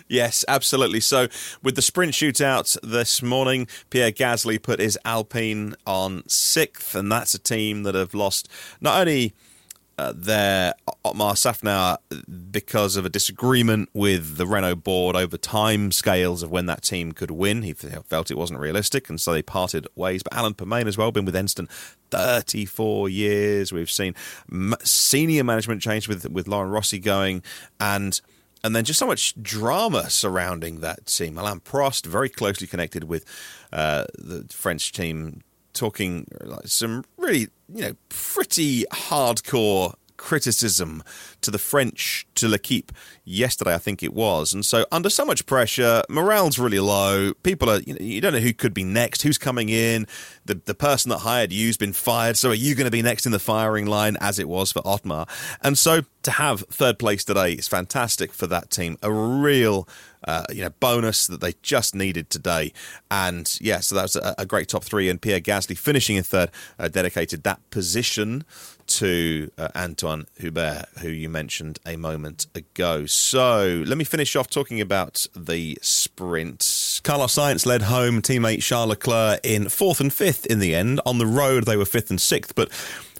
Yes, 0.07 0.43
absolutely. 0.49 0.99
So, 0.99 1.27
with 1.63 1.75
the 1.77 1.81
sprint 1.81 2.11
shootout 2.11 2.77
this 2.83 3.21
morning, 3.21 3.67
Pierre 3.89 4.11
Gasly 4.11 4.61
put 4.61 4.79
his 4.79 4.99
Alpine 5.05 5.73
on 5.87 6.27
sixth, 6.27 6.95
and 6.95 7.09
that's 7.09 7.33
a 7.33 7.39
team 7.39 7.83
that 7.83 7.95
have 7.95 8.13
lost 8.13 8.49
not 8.81 8.99
only 8.99 9.33
uh, 9.98 10.13
there 10.15 10.74
Otmar 11.05 11.33
Szafnauer 11.33 11.98
because 12.51 12.95
of 12.95 13.05
a 13.05 13.10
disagreement 13.10 13.89
with 13.93 14.38
the 14.38 14.48
Renault 14.48 14.75
board 14.77 15.15
over 15.15 15.38
time 15.38 15.91
scales 15.91 16.43
of 16.43 16.51
when 16.51 16.65
that 16.67 16.81
team 16.81 17.12
could 17.12 17.31
win. 17.31 17.62
He 17.63 17.74
felt 17.74 18.31
it 18.31 18.38
wasn't 18.38 18.60
realistic, 18.60 19.10
and 19.10 19.19
so 19.19 19.33
they 19.33 19.41
parted 19.41 19.88
ways. 19.95 20.24
But 20.24 20.33
Alan 20.33 20.53
Permane 20.53 20.88
as 20.88 20.98
well, 20.98 21.12
been 21.12 21.25
with 21.25 21.36
Enstone 21.36 21.69
34 22.12 23.10
years. 23.10 23.71
We've 23.71 23.91
seen 23.91 24.15
senior 24.83 25.43
management 25.43 25.81
change 25.81 26.07
with 26.07 26.29
with 26.29 26.48
Laurent 26.48 26.71
Rossi 26.71 27.00
going, 27.00 27.43
and 27.79 28.19
and 28.63 28.75
then 28.75 28.83
just 28.83 29.00
so 29.00 29.07
much 29.07 29.41
drama 29.41 30.10
surrounding 30.10 30.81
that 30.81 31.05
team. 31.07 31.38
Alain 31.38 31.60
Prost, 31.60 32.05
very 32.05 32.29
closely 32.29 32.67
connected 32.67 33.05
with 33.05 33.25
uh, 33.74 34.05
the 34.17 34.45
French 34.50 34.91
team 34.91 35.41
talking 35.73 36.27
some 36.65 37.03
really, 37.17 37.47
you 37.73 37.81
know, 37.81 37.93
pretty 38.09 38.85
hardcore 38.91 39.93
criticism 40.17 41.03
to 41.41 41.51
the 41.51 41.57
French, 41.57 42.27
to 42.36 42.48
L'Equipe 42.48 42.91
yesterday, 43.24 43.74
I 43.74 43.77
think 43.77 44.03
it 44.03 44.13
was. 44.13 44.53
And 44.53 44.65
so, 44.65 44.86
under 44.91 45.10
so 45.10 45.25
much 45.25 45.45
pressure, 45.45 46.03
morale's 46.10 46.60
really 46.60 46.79
low. 46.79 47.33
People 47.43 47.69
are, 47.69 47.79
you, 47.81 47.93
know, 47.93 48.00
you 48.01 48.21
don't 48.21 48.33
know 48.33 48.39
who 48.39 48.53
could 48.53 48.74
be 48.74 48.83
next, 48.83 49.21
who's 49.21 49.38
coming 49.38 49.69
in. 49.69 50.07
The, 50.45 50.55
the 50.55 50.74
person 50.74 51.10
that 51.10 51.19
hired 51.19 51.51
you's 51.51 51.77
been 51.77 51.93
fired. 51.93 52.38
So, 52.38 52.50
are 52.50 52.55
you 52.55 52.75
going 52.75 52.86
to 52.86 52.91
be 52.91 53.01
next 53.01 53.25
in 53.25 53.31
the 53.31 53.39
firing 53.39 53.86
line, 53.86 54.17
as 54.19 54.39
it 54.39 54.48
was 54.48 54.71
for 54.71 54.81
Otmar? 54.86 55.25
And 55.62 55.77
so, 55.77 56.01
to 56.24 56.31
have 56.31 56.62
third 56.69 57.00
place 57.00 57.24
today 57.24 57.53
is 57.53 57.67
fantastic 57.67 58.31
for 58.31 58.48
that 58.48 58.69
team. 58.69 58.98
A 59.01 59.12
real 59.12 59.88
uh, 60.27 60.45
you 60.51 60.63
know, 60.63 60.69
bonus 60.79 61.27
that 61.27 61.41
they 61.41 61.53
just 61.62 61.95
needed 61.95 62.29
today. 62.29 62.74
And 63.10 63.57
yeah, 63.60 63.79
so 63.79 63.95
that 63.95 64.03
was 64.03 64.15
a, 64.15 64.36
a 64.38 64.45
great 64.45 64.67
top 64.67 64.83
three. 64.83 65.10
And 65.10 65.21
Pierre 65.21 65.39
Gasly 65.39 65.77
finishing 65.77 66.15
in 66.15 66.24
third, 66.24 66.51
uh, 66.77 66.88
dedicated 66.88 67.43
that 67.43 67.67
position 67.71 68.43
to 68.88 69.50
uh, 69.57 69.69
Antoine 69.75 70.27
Hubert, 70.38 70.86
who 71.00 71.10
you 71.10 71.29
mentioned 71.31 71.79
a 71.85 71.95
moment 71.95 72.47
ago. 72.53 73.05
So 73.05 73.83
let 73.88 73.97
me 73.97 74.03
finish 74.03 74.35
off 74.35 74.50
talking 74.50 74.81
about 74.81 75.25
the 75.35 75.77
sprint. 75.81 77.00
Carlos 77.03 77.35
Sainz 77.35 77.65
led 77.65 77.83
home 77.83 78.21
teammate 78.21 78.61
Charles 78.61 78.89
Leclerc 78.89 79.39
in 79.43 79.69
fourth 79.69 80.00
and 80.00 80.13
fifth 80.13 80.45
in 80.45 80.59
the 80.59 80.75
end. 80.75 81.01
On 81.05 81.17
the 81.17 81.25
road, 81.25 81.65
they 81.65 81.77
were 81.77 81.85
fifth 81.85 82.09
and 82.09 82.21
sixth, 82.21 82.53
but 82.55 82.69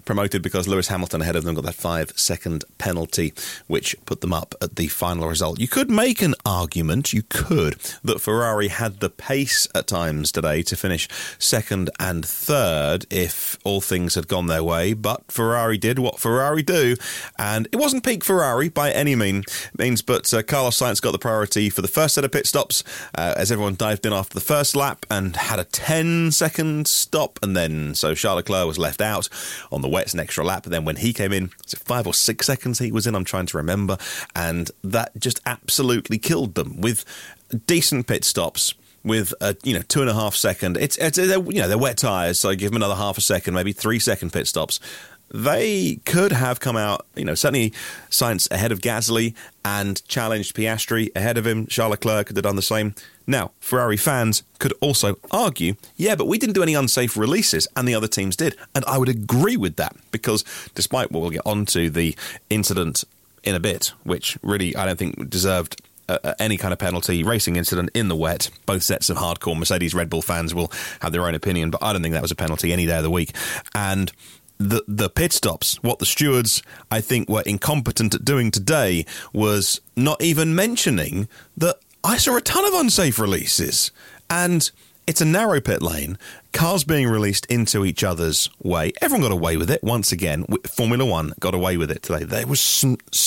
promoted 0.04 0.42
because 0.42 0.68
Lewis 0.68 0.88
Hamilton 0.88 1.22
ahead 1.22 1.36
of 1.36 1.44
them 1.44 1.54
got 1.54 1.64
that 1.64 1.74
five 1.74 2.12
second 2.16 2.64
penalty, 2.78 3.32
which 3.66 3.96
put 4.04 4.20
them 4.20 4.32
up 4.32 4.54
at 4.60 4.76
the 4.76 4.88
final 4.88 5.28
result. 5.28 5.60
You 5.60 5.68
could 5.68 5.90
make 5.90 6.22
an 6.22 6.34
argument, 6.44 7.12
you 7.12 7.22
could, 7.28 7.76
that 8.02 8.20
Ferrari 8.20 8.68
had 8.68 9.00
the 9.00 9.10
pace 9.10 9.68
at 9.74 9.86
times 9.86 10.32
today 10.32 10.62
to 10.62 10.76
finish 10.76 11.08
second 11.38 11.90
and 11.98 12.24
third 12.24 13.06
if 13.10 13.58
all 13.64 13.80
things 13.80 14.14
had 14.14 14.28
gone 14.28 14.46
their 14.46 14.62
way, 14.62 14.92
but 14.92 15.30
Ferrari 15.30 15.78
did 15.78 15.98
what 15.98 16.18
Ferrari 16.18 16.62
do, 16.62 16.96
and 17.38 17.68
it 17.72 17.76
wasn't 17.76 18.04
peak 18.04 18.24
Ferrari 18.24 18.68
by 18.68 18.90
any 18.90 19.14
mean, 19.14 19.44
means, 19.78 20.02
but 20.02 20.32
uh, 20.34 20.42
Carlos 20.42 20.78
Sainz 20.78 21.00
got 21.00 21.12
the 21.12 21.18
priority 21.18 21.70
for 21.70 21.82
the 21.82 21.88
first 21.88 22.14
set 22.14 22.24
of 22.24 22.32
pit 22.32 22.46
stops 22.46 22.82
uh, 23.16 23.34
as 23.36 23.52
everyone 23.52 23.74
dived 23.74 24.06
in 24.06 24.12
after 24.12 24.34
the 24.34 24.40
first 24.40 24.74
lap 24.74 25.06
and 25.10 25.36
had 25.36 25.58
a 25.58 25.64
10 25.64 26.32
second 26.32 26.86
stop, 26.88 27.38
and 27.42 27.56
then 27.56 27.94
so 27.94 28.14
Charles 28.14 28.38
Leclerc 28.38 28.66
was 28.66 28.78
left 28.78 29.00
out 29.00 29.28
on 29.70 29.80
the 29.80 29.88
wets 29.92 30.14
an 30.14 30.20
extra 30.20 30.44
lap. 30.44 30.64
Then 30.64 30.84
when 30.84 30.96
he 30.96 31.12
came 31.12 31.32
in, 31.32 31.48
five 31.84 32.06
or 32.06 32.14
six 32.14 32.46
seconds 32.46 32.80
he 32.80 32.90
was 32.90 33.06
in? 33.06 33.14
I'm 33.14 33.24
trying 33.24 33.46
to 33.46 33.56
remember. 33.56 33.98
And 34.34 34.70
that 34.82 35.12
just 35.18 35.40
absolutely 35.46 36.18
killed 36.18 36.54
them 36.54 36.80
with 36.80 37.04
decent 37.66 38.06
pit 38.06 38.24
stops 38.24 38.74
with 39.04 39.34
a 39.40 39.56
you 39.62 39.74
know 39.74 39.82
two 39.82 40.00
and 40.00 40.10
a 40.10 40.14
half 40.14 40.34
second. 40.34 40.76
It's 40.76 40.96
it's 40.98 41.18
you 41.18 41.60
know 41.60 41.68
they're 41.68 41.78
wet 41.78 41.98
tires, 41.98 42.40
so 42.40 42.54
give 42.54 42.70
them 42.70 42.76
another 42.76 42.94
half 42.94 43.18
a 43.18 43.20
second, 43.20 43.54
maybe 43.54 43.72
three 43.72 43.98
second 43.98 44.32
pit 44.32 44.46
stops. 44.46 44.80
They 45.34 45.98
could 46.04 46.32
have 46.32 46.60
come 46.60 46.76
out, 46.76 47.06
you 47.14 47.24
know, 47.24 47.34
certainly 47.34 47.70
Sainz 48.10 48.50
ahead 48.50 48.70
of 48.70 48.80
Gasly 48.80 49.34
and 49.64 50.06
challenged 50.06 50.54
Piastri 50.54 51.08
ahead 51.16 51.38
of 51.38 51.46
him. 51.46 51.66
Charles 51.66 51.92
Leclerc 51.92 52.26
could 52.26 52.36
have 52.36 52.42
done 52.42 52.56
the 52.56 52.60
same. 52.62 52.94
Now, 53.26 53.52
Ferrari 53.60 53.96
fans 53.96 54.42
could 54.58 54.74
also 54.80 55.16
argue, 55.30 55.74
yeah, 55.96 56.14
but 56.14 56.26
we 56.26 56.38
didn't 56.38 56.54
do 56.54 56.62
any 56.62 56.74
unsafe 56.74 57.16
releases 57.16 57.68
and 57.76 57.86
the 57.86 57.94
other 57.94 58.08
teams 58.08 58.36
did. 58.36 58.56
And 58.74 58.84
I 58.86 58.98
would 58.98 59.08
agree 59.08 59.56
with 59.56 59.76
that 59.76 59.96
because 60.10 60.44
despite 60.74 61.10
what 61.10 61.20
we'll 61.20 61.30
get 61.30 61.46
onto 61.46 61.90
the 61.90 62.16
incident 62.50 63.04
in 63.44 63.54
a 63.54 63.60
bit, 63.60 63.92
which 64.04 64.38
really 64.42 64.74
I 64.76 64.86
don't 64.86 64.98
think 64.98 65.28
deserved 65.28 65.80
uh, 66.08 66.34
any 66.38 66.56
kind 66.56 66.72
of 66.72 66.78
penalty, 66.78 67.22
racing 67.22 67.56
incident 67.56 67.90
in 67.94 68.08
the 68.08 68.16
wet. 68.16 68.50
Both 68.66 68.82
sets 68.82 69.08
of 69.08 69.16
hardcore 69.16 69.58
Mercedes 69.58 69.94
Red 69.94 70.10
Bull 70.10 70.22
fans 70.22 70.54
will 70.54 70.70
have 71.00 71.12
their 71.12 71.26
own 71.26 71.34
opinion, 71.34 71.70
but 71.70 71.82
I 71.82 71.92
don't 71.92 72.02
think 72.02 72.12
that 72.12 72.22
was 72.22 72.30
a 72.30 72.36
penalty 72.36 72.72
any 72.72 72.86
day 72.86 72.96
of 72.96 73.02
the 73.02 73.10
week. 73.10 73.34
And 73.74 74.12
the 74.58 74.84
the 74.86 75.08
pit 75.08 75.32
stops, 75.32 75.82
what 75.82 75.98
the 75.98 76.06
stewards 76.06 76.62
I 76.90 77.00
think 77.00 77.28
were 77.28 77.42
incompetent 77.42 78.14
at 78.14 78.24
doing 78.24 78.50
today 78.50 79.06
was 79.32 79.80
not 79.96 80.22
even 80.22 80.54
mentioning 80.54 81.28
that 81.56 81.78
I 82.04 82.16
saw 82.16 82.36
a 82.36 82.40
ton 82.40 82.64
of 82.64 82.74
unsafe 82.74 83.18
releases. 83.18 83.92
And 84.28 84.70
it's 85.06 85.20
a 85.20 85.24
narrow 85.24 85.60
pit 85.60 85.82
lane, 85.82 86.16
cars 86.52 86.84
being 86.84 87.08
released 87.08 87.44
into 87.46 87.84
each 87.84 88.04
other's 88.04 88.48
way. 88.62 88.92
Everyone 89.00 89.22
got 89.28 89.32
away 89.32 89.56
with 89.56 89.70
it 89.70 89.82
once 89.82 90.12
again. 90.12 90.46
Formula 90.66 91.04
One 91.04 91.32
got 91.40 91.54
away 91.54 91.76
with 91.76 91.90
it 91.90 92.02
today. 92.02 92.24
There 92.24 92.46
was 92.46 92.84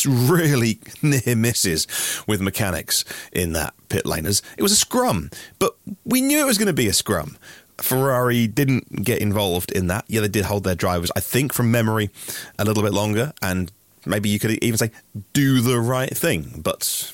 really 0.08 0.80
near 1.02 1.36
misses 1.36 1.88
with 2.28 2.42
mechanics 2.42 3.04
in 3.32 3.54
that 3.54 3.74
pit 3.90 4.06
lane. 4.06 4.26
It 4.26 4.62
was 4.62 4.72
a 4.72 4.78
scrum, 4.78 5.30
but 5.60 5.76
we 6.06 6.22
knew 6.22 6.40
it 6.40 6.46
was 6.46 6.58
going 6.58 6.68
to 6.68 6.74
be 6.74 6.88
a 6.88 6.94
scrum. 6.94 7.38
Ferrari 7.78 8.48
didn't 8.48 9.04
get 9.04 9.22
involved 9.22 9.72
in 9.72 9.88
that. 9.88 10.06
Yeah, 10.08 10.22
they 10.22 10.30
did 10.30 10.46
hold 10.46 10.64
their 10.64 10.76
drivers, 10.76 11.12
I 11.16 11.20
think, 11.20 11.54
from 11.54 11.72
memory, 11.72 12.10
a 12.58 12.64
little 12.64 12.84
bit 12.84 12.94
longer, 12.94 13.34
and 13.42 13.70
maybe 14.06 14.30
you 14.30 14.40
could 14.40 14.64
even 14.64 14.78
say 14.78 14.92
do 15.34 15.60
the 15.60 15.80
right 15.80 16.16
thing. 16.16 16.62
But 16.64 17.12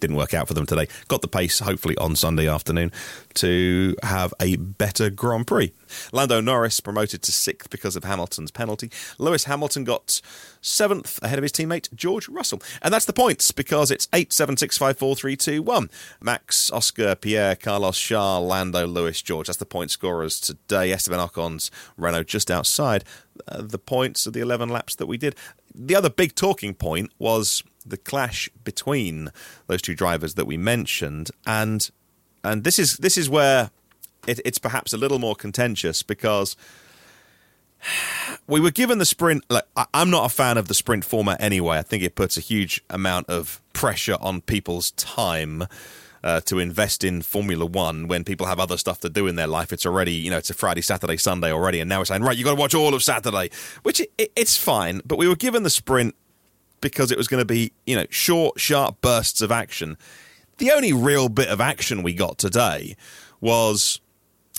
didn't 0.00 0.16
work 0.16 0.34
out 0.34 0.48
for 0.48 0.54
them 0.54 0.66
today. 0.66 0.88
Got 1.08 1.22
the 1.22 1.28
pace, 1.28 1.60
hopefully, 1.60 1.96
on 1.96 2.16
Sunday 2.16 2.48
afternoon 2.48 2.92
to 3.34 3.96
have 4.02 4.34
a 4.40 4.56
better 4.56 5.10
Grand 5.10 5.46
Prix. 5.46 5.72
Lando 6.12 6.40
Norris 6.40 6.80
promoted 6.80 7.22
to 7.22 7.32
sixth 7.32 7.70
because 7.70 7.96
of 7.96 8.04
Hamilton's 8.04 8.50
penalty. 8.50 8.90
Lewis 9.18 9.44
Hamilton 9.44 9.84
got 9.84 10.20
seventh 10.60 11.22
ahead 11.22 11.38
of 11.38 11.42
his 11.42 11.52
teammate 11.52 11.92
George 11.94 12.28
Russell. 12.28 12.62
And 12.80 12.92
that's 12.92 13.04
the 13.04 13.12
points 13.12 13.50
because 13.50 13.90
it's 13.90 14.08
8, 14.12 14.32
7, 14.32 14.56
6, 14.56 14.78
5, 14.78 14.98
4, 14.98 15.16
3, 15.16 15.36
2, 15.36 15.62
1. 15.62 15.90
Max, 16.20 16.70
Oscar, 16.70 17.14
Pierre, 17.14 17.56
Carlos, 17.56 17.98
Charles, 17.98 18.48
Lando, 18.48 18.86
Lewis, 18.86 19.20
George. 19.22 19.48
That's 19.48 19.58
the 19.58 19.66
point 19.66 19.90
scorers 19.90 20.40
today. 20.40 20.92
Esteban 20.92 21.20
Ocon's 21.20 21.70
Renault 21.96 22.24
just 22.24 22.50
outside 22.50 23.04
uh, 23.48 23.62
the 23.62 23.78
points 23.78 24.26
of 24.26 24.32
the 24.32 24.40
11 24.40 24.68
laps 24.68 24.94
that 24.96 25.06
we 25.06 25.16
did. 25.16 25.34
The 25.74 25.96
other 25.96 26.10
big 26.10 26.34
talking 26.34 26.74
point 26.74 27.10
was 27.18 27.62
the 27.82 27.96
clash 27.96 28.48
between 28.64 29.30
those 29.66 29.82
two 29.82 29.94
drivers 29.94 30.34
that 30.34 30.46
we 30.46 30.56
mentioned, 30.56 31.30
and 31.46 31.90
and 32.44 32.64
this 32.64 32.78
is 32.78 32.96
this 32.98 33.16
is 33.16 33.28
where 33.28 33.70
it, 34.26 34.40
it's 34.44 34.58
perhaps 34.58 34.92
a 34.92 34.96
little 34.96 35.18
more 35.18 35.34
contentious 35.34 36.02
because 36.02 36.56
we 38.46 38.60
were 38.60 38.70
given 38.70 38.98
the 38.98 39.04
sprint. 39.04 39.44
Like, 39.48 39.64
I'm 39.92 40.10
not 40.10 40.26
a 40.26 40.28
fan 40.28 40.56
of 40.56 40.68
the 40.68 40.74
sprint 40.74 41.04
format 41.04 41.40
anyway. 41.40 41.78
I 41.78 41.82
think 41.82 42.02
it 42.02 42.14
puts 42.14 42.36
a 42.36 42.40
huge 42.40 42.82
amount 42.88 43.28
of 43.28 43.60
pressure 43.72 44.16
on 44.20 44.40
people's 44.40 44.92
time. 44.92 45.64
uh, 46.24 46.40
to 46.42 46.58
invest 46.58 47.04
in 47.04 47.22
Formula 47.22 47.66
One 47.66 48.06
when 48.06 48.24
people 48.24 48.46
have 48.46 48.60
other 48.60 48.76
stuff 48.76 49.00
to 49.00 49.08
do 49.08 49.26
in 49.26 49.36
their 49.36 49.46
life. 49.46 49.72
It's 49.72 49.84
already, 49.84 50.12
you 50.12 50.30
know, 50.30 50.38
it's 50.38 50.50
a 50.50 50.54
Friday, 50.54 50.80
Saturday, 50.80 51.16
Sunday 51.16 51.52
already, 51.52 51.80
and 51.80 51.88
now 51.88 51.98
we're 51.98 52.04
saying, 52.04 52.22
right, 52.22 52.36
you've 52.36 52.44
got 52.44 52.54
to 52.54 52.60
watch 52.60 52.74
all 52.74 52.94
of 52.94 53.02
Saturday, 53.02 53.50
which 53.82 54.00
it, 54.00 54.12
it, 54.18 54.32
it's 54.36 54.56
fine. 54.56 55.00
But 55.04 55.18
we 55.18 55.26
were 55.26 55.36
given 55.36 55.62
the 55.62 55.70
sprint 55.70 56.14
because 56.82 57.10
it 57.10 57.16
was 57.16 57.28
going 57.28 57.40
to 57.40 57.46
be, 57.46 57.72
you 57.86 57.96
know, 57.96 58.04
short, 58.10 58.60
sharp 58.60 59.00
bursts 59.00 59.40
of 59.40 59.50
action. 59.50 59.96
The 60.58 60.70
only 60.72 60.92
real 60.92 61.30
bit 61.30 61.48
of 61.48 61.62
action 61.62 62.02
we 62.02 62.12
got 62.12 62.36
today 62.36 62.94
was 63.40 64.00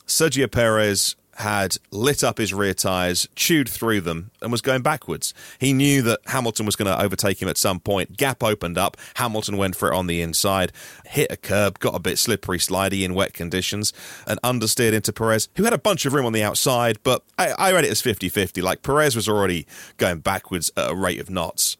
Sergio 0.08 0.52
Perez 0.52 1.16
had 1.38 1.78
lit 1.92 2.24
up 2.24 2.38
his 2.38 2.54
rear 2.54 2.74
tyres, 2.74 3.28
chewed 3.36 3.68
through 3.68 4.02
them, 4.02 4.32
and 4.42 4.52
was 4.52 4.62
going 4.62 4.82
backwards. 4.82 5.34
He 5.60 5.74
knew 5.74 6.02
that 6.04 6.20
Hamilton 6.28 6.66
was 6.66 6.76
going 6.76 6.86
to 6.86 7.02
overtake 7.02 7.42
him 7.42 7.50
at 7.50 7.58
some 7.58 7.80
point. 7.80 8.18
Gap 8.18 8.44
opened 8.44 8.78
up. 8.78 8.98
Hamilton 9.16 9.58
went 9.58 9.76
for 9.76 9.92
it 9.92 9.96
on 9.96 10.08
the 10.08 10.22
inside, 10.22 10.72
hit 11.06 11.32
a 11.32 11.38
curb, 11.38 11.80
got 11.80 11.96
a 11.96 12.00
bit 12.00 12.18
slippery, 12.18 12.60
slidey 12.60 13.04
in 13.04 13.14
wet 13.14 13.34
conditions, 13.34 13.94
and 14.28 14.40
understeered 14.44 14.94
into 14.94 15.12
Perez, 15.12 15.50
who 15.56 15.64
had 15.64 15.74
a 15.74 15.78
bunch 15.78 16.06
of 16.06 16.14
room 16.14 16.26
on 16.26 16.34
the 16.34 16.44
outside, 16.44 17.00
but 17.04 17.24
I, 17.38 17.52
I 17.58 17.72
read 17.72 17.86
it 17.86 17.92
as 17.92 18.02
50 18.02 18.30
50. 18.30 18.62
Like 18.62 18.84
Perez 18.84 19.16
was 19.16 19.28
already 19.28 19.66
going 19.98 20.20
backwards 20.20 20.72
at 20.78 20.92
a 20.92 20.96
rate 20.96 21.20
of 21.20 21.30
knots. 21.30 21.78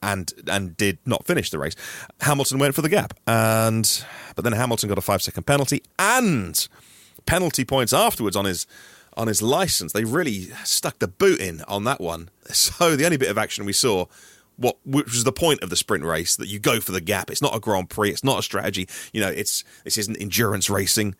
And 0.00 0.32
and 0.46 0.76
did 0.76 0.98
not 1.04 1.26
finish 1.26 1.50
the 1.50 1.58
race. 1.58 1.74
Hamilton 2.20 2.58
went 2.58 2.74
for 2.74 2.82
the 2.82 2.88
gap, 2.88 3.14
and 3.26 4.04
but 4.36 4.44
then 4.44 4.52
Hamilton 4.52 4.88
got 4.88 4.98
a 4.98 5.00
five 5.00 5.22
second 5.22 5.44
penalty, 5.44 5.82
and 5.98 6.68
penalty 7.26 7.64
points 7.64 7.92
afterwards 7.92 8.36
on 8.36 8.44
his 8.44 8.66
on 9.16 9.26
his 9.26 9.42
license. 9.42 9.92
They 9.92 10.04
really 10.04 10.44
stuck 10.64 11.00
the 11.00 11.08
boot 11.08 11.40
in 11.40 11.62
on 11.62 11.84
that 11.84 12.00
one. 12.00 12.30
So 12.50 12.96
the 12.96 13.04
only 13.04 13.18
bit 13.18 13.28
of 13.28 13.36
action 13.36 13.66
we 13.66 13.74
saw, 13.74 14.06
what 14.56 14.78
which 14.86 15.12
was 15.12 15.24
the 15.24 15.32
point 15.32 15.62
of 15.62 15.68
the 15.68 15.76
sprint 15.76 16.02
race, 16.02 16.34
that 16.36 16.48
you 16.48 16.58
go 16.58 16.80
for 16.80 16.92
the 16.92 17.00
gap. 17.00 17.30
It's 17.30 17.42
not 17.42 17.54
a 17.54 17.60
Grand 17.60 17.90
Prix. 17.90 18.10
It's 18.10 18.24
not 18.24 18.38
a 18.38 18.42
strategy. 18.42 18.88
You 19.12 19.20
know, 19.20 19.28
it's 19.28 19.64
this 19.84 19.98
isn't 19.98 20.16
endurance 20.16 20.70
racing. 20.70 21.14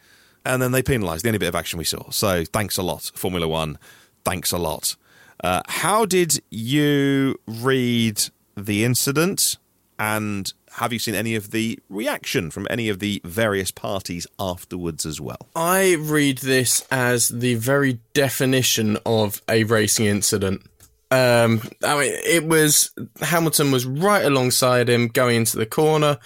And 0.46 0.62
then 0.62 0.72
they 0.72 0.82
penalised 0.82 1.24
the 1.24 1.28
only 1.28 1.38
bit 1.38 1.48
of 1.48 1.54
action 1.54 1.78
we 1.78 1.84
saw. 1.84 2.08
So 2.10 2.44
thanks 2.44 2.78
a 2.78 2.82
lot, 2.82 3.10
Formula 3.14 3.46
One. 3.46 3.78
Thanks 4.24 4.52
a 4.52 4.58
lot. 4.58 4.96
Uh, 5.44 5.60
how 5.68 6.06
did 6.06 6.40
you 6.50 7.36
read 7.46 8.22
the 8.66 8.84
incident? 8.84 9.56
And 9.98 10.52
have 10.72 10.92
you 10.92 10.98
seen 10.98 11.14
any 11.14 11.34
of 11.34 11.50
the 11.50 11.78
reaction 11.88 12.50
from 12.50 12.66
any 12.70 12.88
of 12.88 13.00
the 13.00 13.20
various 13.24 13.70
parties 13.70 14.26
afterwards 14.38 15.04
as 15.04 15.20
well? 15.20 15.48
I 15.56 15.96
read 15.98 16.38
this 16.38 16.86
as 16.90 17.28
the 17.28 17.56
very 17.56 18.00
definition 18.14 18.96
of 19.04 19.42
a 19.48 19.64
racing 19.64 20.06
incident. 20.06 20.62
Um, 21.10 21.62
I 21.82 21.98
mean, 21.98 22.12
it 22.24 22.44
was 22.44 22.90
Hamilton 23.20 23.72
was 23.72 23.86
right 23.86 24.24
alongside 24.24 24.88
him 24.88 25.08
going 25.08 25.36
into 25.36 25.56
the 25.56 25.66
corner, 25.66 26.18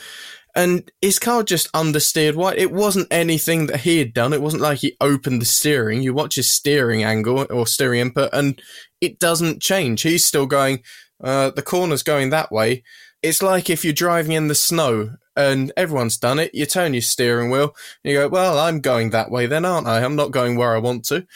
and 0.55 0.91
his 1.01 1.19
car 1.19 1.45
just 1.45 1.73
understeered 1.73 2.35
wide. 2.35 2.59
It 2.59 2.73
wasn't 2.73 3.07
anything 3.11 3.69
that 3.69 3.81
he 3.81 3.99
had 3.99 4.13
done. 4.13 4.33
It 4.33 4.43
wasn't 4.43 4.63
like 4.63 4.79
he 4.79 4.97
opened 5.01 5.41
the 5.41 5.47
steering. 5.47 6.03
You 6.03 6.13
watch 6.13 6.35
his 6.35 6.53
steering 6.53 7.05
angle 7.05 7.47
or 7.49 7.67
steering 7.67 8.01
input, 8.01 8.31
and 8.33 8.61
it 9.01 9.19
doesn't 9.19 9.63
change. 9.63 10.03
He's 10.03 10.27
still 10.27 10.47
going. 10.47 10.83
Uh, 11.23 11.51
the 11.51 11.63
corner's 11.63 12.03
going 12.03 12.31
that 12.31 12.51
way 12.51 12.83
it's 13.23 13.43
like 13.43 13.71
if 13.71 13.85
you're 13.85 13.93
driving 13.93 14.33
in 14.33 14.49
the 14.49 14.55
snow 14.55 15.17
and 15.37 15.73
everyone's 15.77 16.19
done 16.19 16.39
it, 16.39 16.55
you 16.55 16.67
turn 16.67 16.93
your 16.93 17.03
steering 17.03 17.51
wheel 17.51 17.75
and 18.05 18.13
you 18.13 18.19
go, 18.19 18.29
well, 18.29 18.59
I'm 18.59 18.81
going 18.81 19.11
that 19.11 19.31
way 19.31 19.47
then, 19.47 19.65
aren't 19.65 19.87
I? 19.87 20.05
I'm 20.05 20.17
not 20.17 20.33
going 20.33 20.57
where 20.57 20.75
I 20.75 20.79
want 20.79 21.05
to. 21.07 21.27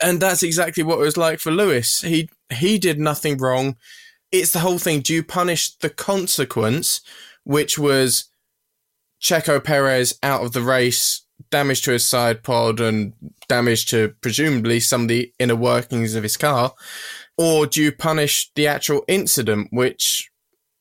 And 0.00 0.20
that's 0.20 0.42
exactly 0.42 0.82
what 0.82 0.98
it 0.98 1.02
was 1.02 1.16
like 1.16 1.40
for 1.40 1.50
Lewis. 1.50 2.00
He, 2.00 2.30
he 2.50 2.78
did 2.78 2.98
nothing 2.98 3.36
wrong. 3.36 3.76
It's 4.30 4.52
the 4.52 4.60
whole 4.60 4.78
thing. 4.78 5.00
Do 5.00 5.12
you 5.12 5.22
punish 5.22 5.76
the 5.76 5.90
consequence, 5.90 7.00
which 7.42 7.78
was 7.78 8.26
Checo 9.20 9.62
Perez 9.62 10.18
out 10.22 10.42
of 10.42 10.52
the 10.52 10.62
race, 10.62 11.22
damage 11.50 11.82
to 11.82 11.90
his 11.90 12.06
side 12.06 12.42
pod 12.42 12.80
and 12.80 13.12
damage 13.48 13.86
to 13.86 14.14
presumably 14.20 14.80
some 14.80 15.02
of 15.02 15.08
the 15.08 15.32
inner 15.38 15.56
workings 15.56 16.14
of 16.14 16.22
his 16.22 16.36
car? 16.36 16.72
Or 17.38 17.66
do 17.66 17.82
you 17.82 17.92
punish 17.92 18.50
the 18.54 18.66
actual 18.66 19.04
incident, 19.08 19.68
which 19.70 20.30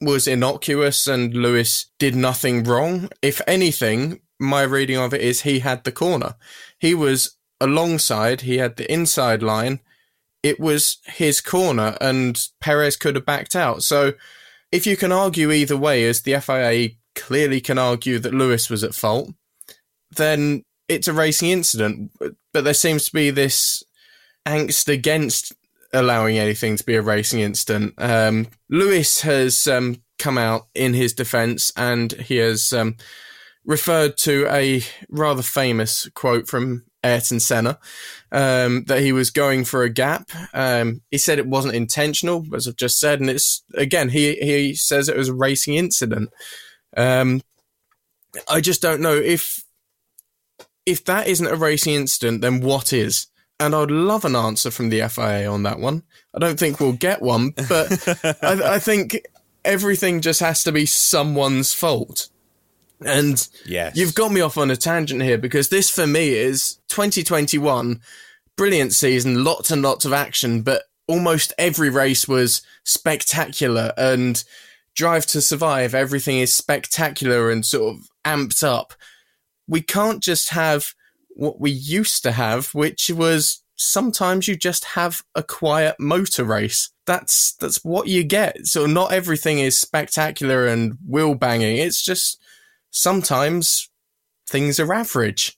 was 0.02 0.28
innocuous 0.28 1.08
and 1.08 1.34
Lewis 1.34 1.86
did 2.00 2.16
nothing 2.16 2.64
wrong. 2.64 3.10
If 3.22 3.40
anything, 3.46 4.20
my 4.40 4.64
reading 4.64 4.98
of 4.98 5.14
it 5.14 5.22
is 5.22 5.42
he 5.42 5.60
had 5.60 5.84
the 5.84 5.92
corner. 5.92 6.36
He 6.80 6.96
was 6.96 7.38
alongside, 7.62 8.42
he 8.42 8.58
had 8.58 8.76
the 8.76 8.92
inside 8.92 9.44
line. 9.44 9.80
It 10.42 10.60
was 10.60 10.98
his 11.06 11.40
corner 11.40 11.96
and 12.02 12.40
Perez 12.60 12.98
could 12.98 13.16
have 13.16 13.28
backed 13.28 13.56
out. 13.56 13.84
So 13.84 14.14
if 14.72 14.88
you 14.88 14.98
can 14.98 15.12
argue 15.12 15.52
either 15.52 15.78
way, 15.78 16.04
as 16.06 16.24
the 16.24 16.40
FIA 16.42 16.96
clearly 17.14 17.62
can 17.62 17.78
argue 17.78 18.18
that 18.18 18.34
Lewis 18.34 18.70
was 18.70 18.84
at 18.84 18.96
fault, 18.96 19.32
then 20.10 20.64
it's 20.88 21.08
a 21.08 21.14
racing 21.14 21.50
incident. 21.50 22.12
But 22.20 22.64
there 22.64 22.74
seems 22.74 23.06
to 23.06 23.14
be 23.14 23.30
this 23.30 23.84
angst 24.48 24.92
against 24.92 25.54
allowing 25.94 26.38
anything 26.38 26.78
to 26.78 26.84
be 26.84 26.96
a 26.96 27.02
racing 27.02 27.40
incident. 27.42 27.94
Um, 27.98 28.48
Lewis 28.70 29.22
has 29.22 29.68
um, 29.68 30.02
come 30.18 30.38
out 30.38 30.68
in 30.74 30.94
his 30.94 31.14
defence 31.14 31.72
and 31.76 32.12
he 32.14 32.38
has 32.38 32.72
um, 32.74 32.96
referred 33.66 34.18
to 34.18 34.48
a 34.50 34.84
rather 35.10 35.42
famous 35.42 36.08
quote 36.14 36.48
from 36.48 36.86
Ayrton 37.04 37.40
Senna 37.40 37.80
um, 38.32 38.84
that 38.86 39.02
he 39.02 39.12
was 39.12 39.32
going 39.32 39.66
for 39.66 39.84
a 39.84 39.90
gap. 39.90 40.30
Um, 40.54 41.02
he 41.10 41.18
said 41.18 41.40
it 41.40 41.48
wasn't 41.48 41.76
intentional, 41.76 42.46
as 42.56 42.68
I've 42.68 42.76
just 42.76 43.00
said, 43.00 43.20
and 43.20 43.30
it's 43.30 43.64
again 43.76 44.10
he 44.10 44.36
he 44.36 44.76
says 44.76 45.10
it 45.10 45.18
was 45.18 45.30
a 45.30 45.34
racing 45.34 45.76
incident. 45.76 46.30
Um, 46.96 47.42
I 48.48 48.62
just 48.62 48.82
don't 48.82 49.02
know 49.02 49.16
if 49.16 49.64
if 50.86 51.04
that 51.06 51.28
isn't 51.28 51.48
a 51.48 51.56
racing 51.56 51.94
incident, 51.94 52.42
then 52.42 52.62
what 52.62 52.94
is? 52.94 53.28
And 53.62 53.76
I'd 53.76 53.92
love 53.92 54.26
an 54.26 54.36
answer 54.36 54.72
from 54.72 54.90
the 54.90 55.08
FIA 55.08 55.50
on 55.50 55.64
that 55.64 55.80
one. 55.80 56.02
I 56.34 56.40
don't 56.40 56.60
think 56.60 56.80
we'll 56.80 56.94
get 56.94 57.22
one, 57.22 57.52
but 57.70 58.08
I, 58.42 58.76
I, 58.76 58.80
think 58.80 59.22
everything 59.64 60.22
just 60.22 60.40
has 60.40 60.64
to 60.64 60.72
be 60.72 60.88
someone's 60.88 61.72
fault. 61.72 62.30
And 63.06 63.48
yes. 63.66 63.96
you've 63.96 64.16
got 64.16 64.32
me 64.32 64.42
off 64.42 64.58
on 64.58 64.72
a 64.72 64.76
tangent 64.76 65.22
here 65.22 65.38
because 65.38 65.70
this 65.70 65.92
for 65.92 66.08
me 66.08 66.30
is 66.30 66.80
2021, 66.90 68.02
brilliant 68.58 68.94
season, 68.94 69.44
lots 69.44 69.70
and 69.70 69.84
lots 69.84 70.06
of 70.06 70.14
action, 70.14 70.64
but 70.64 70.84
almost 71.08 71.54
every 71.58 71.90
race 71.90 72.28
was 72.28 72.64
spectacular 72.84 73.94
and 73.96 74.44
Drive 74.96 75.26
to 75.28 75.42
Survive, 75.42 75.94
everything 75.94 76.40
is 76.40 76.54
spectacular 76.54 77.52
and 77.52 77.66
sort 77.66 77.96
of 77.96 78.10
amped 78.26 78.64
up. 78.64 78.94
We 79.68 79.82
can't 79.82 80.22
just 80.22 80.50
have 80.50 80.94
what 81.36 81.60
we 81.60 81.72
used 81.72 82.24
to 82.24 82.32
have, 82.32 82.74
which 82.74 83.10
was 83.10 83.64
sometimes 83.76 84.48
you 84.48 84.56
just 84.56 84.86
have 84.86 85.24
a 85.36 85.44
quiet 85.44 85.96
motor 86.00 86.44
race. 86.44 86.90
That's 87.06 87.54
that's 87.56 87.84
what 87.84 88.08
you 88.08 88.24
get. 88.24 88.68
So 88.68 88.86
not 88.86 89.12
everything 89.12 89.60
is 89.60 89.78
spectacular 89.78 90.68
and 90.68 90.98
wheel 91.08 91.36
banging. 91.36 91.78
It's 91.78 92.04
just 92.04 92.42
sometimes 92.92 93.90
things 94.48 94.80
are 94.80 94.94
average. 94.94 95.58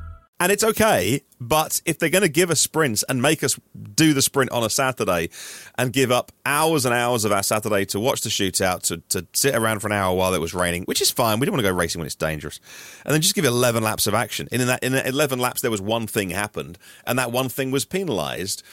And 0.41 0.51
it's 0.51 0.63
okay, 0.63 1.21
but 1.39 1.83
if 1.85 1.99
they're 1.99 2.09
going 2.09 2.23
to 2.23 2.27
give 2.27 2.49
us 2.49 2.59
sprints 2.59 3.03
and 3.07 3.21
make 3.21 3.43
us 3.43 3.59
do 3.93 4.11
the 4.11 4.23
sprint 4.23 4.49
on 4.49 4.63
a 4.63 4.71
Saturday 4.71 5.29
and 5.77 5.93
give 5.93 6.11
up 6.11 6.31
hours 6.47 6.83
and 6.83 6.95
hours 6.95 7.25
of 7.25 7.31
our 7.31 7.43
Saturday 7.43 7.85
to 7.85 7.99
watch 7.99 8.21
the 8.21 8.29
shootout, 8.29 8.81
to, 8.87 8.97
to 9.09 9.27
sit 9.33 9.53
around 9.53 9.81
for 9.81 9.87
an 9.87 9.93
hour 9.93 10.15
while 10.15 10.33
it 10.33 10.41
was 10.41 10.55
raining, 10.55 10.81
which 10.85 10.99
is 10.99 11.11
fine. 11.11 11.39
We 11.39 11.45
don't 11.45 11.53
want 11.53 11.63
to 11.63 11.69
go 11.69 11.77
racing 11.77 11.99
when 11.99 12.07
it's 12.07 12.15
dangerous. 12.15 12.59
And 13.05 13.13
then 13.13 13.21
just 13.21 13.35
give 13.35 13.45
11 13.45 13.83
laps 13.83 14.07
of 14.07 14.15
action. 14.15 14.47
And 14.51 14.63
in 14.63 14.67
that, 14.67 14.83
in 14.83 14.95
11 14.95 15.37
laps, 15.37 15.61
there 15.61 15.69
was 15.69 15.79
one 15.79 16.07
thing 16.07 16.31
happened, 16.31 16.79
and 17.05 17.19
that 17.19 17.31
one 17.31 17.47
thing 17.47 17.69
was 17.69 17.85
penalised. 17.85 18.63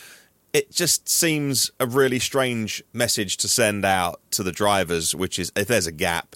It 0.55 0.73
just 0.73 1.07
seems 1.07 1.71
a 1.79 1.87
really 1.87 2.19
strange 2.19 2.83
message 2.95 3.37
to 3.37 3.47
send 3.47 3.85
out 3.85 4.23
to 4.31 4.43
the 4.43 4.53
drivers, 4.53 5.15
which 5.15 5.39
is 5.39 5.53
if 5.55 5.69
there's 5.69 5.87
a 5.87 5.93
gap 5.93 6.35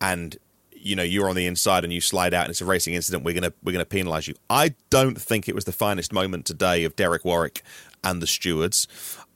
and 0.00 0.38
you 0.80 0.96
know 0.96 1.02
you're 1.02 1.28
on 1.28 1.36
the 1.36 1.46
inside 1.46 1.84
and 1.84 1.92
you 1.92 2.00
slide 2.00 2.34
out 2.34 2.44
and 2.44 2.50
it's 2.50 2.60
a 2.60 2.64
racing 2.64 2.94
incident 2.94 3.24
we're 3.24 3.32
going 3.32 3.42
to 3.42 3.52
we're 3.62 3.72
going 3.72 3.84
to 3.84 3.88
penalize 3.88 4.28
you. 4.28 4.34
I 4.48 4.74
don't 4.90 5.20
think 5.20 5.48
it 5.48 5.54
was 5.54 5.64
the 5.64 5.72
finest 5.72 6.12
moment 6.12 6.46
today 6.46 6.84
of 6.84 6.96
derek 6.96 7.24
warwick 7.24 7.62
and 8.02 8.22
the 8.22 8.26
stewards. 8.26 8.86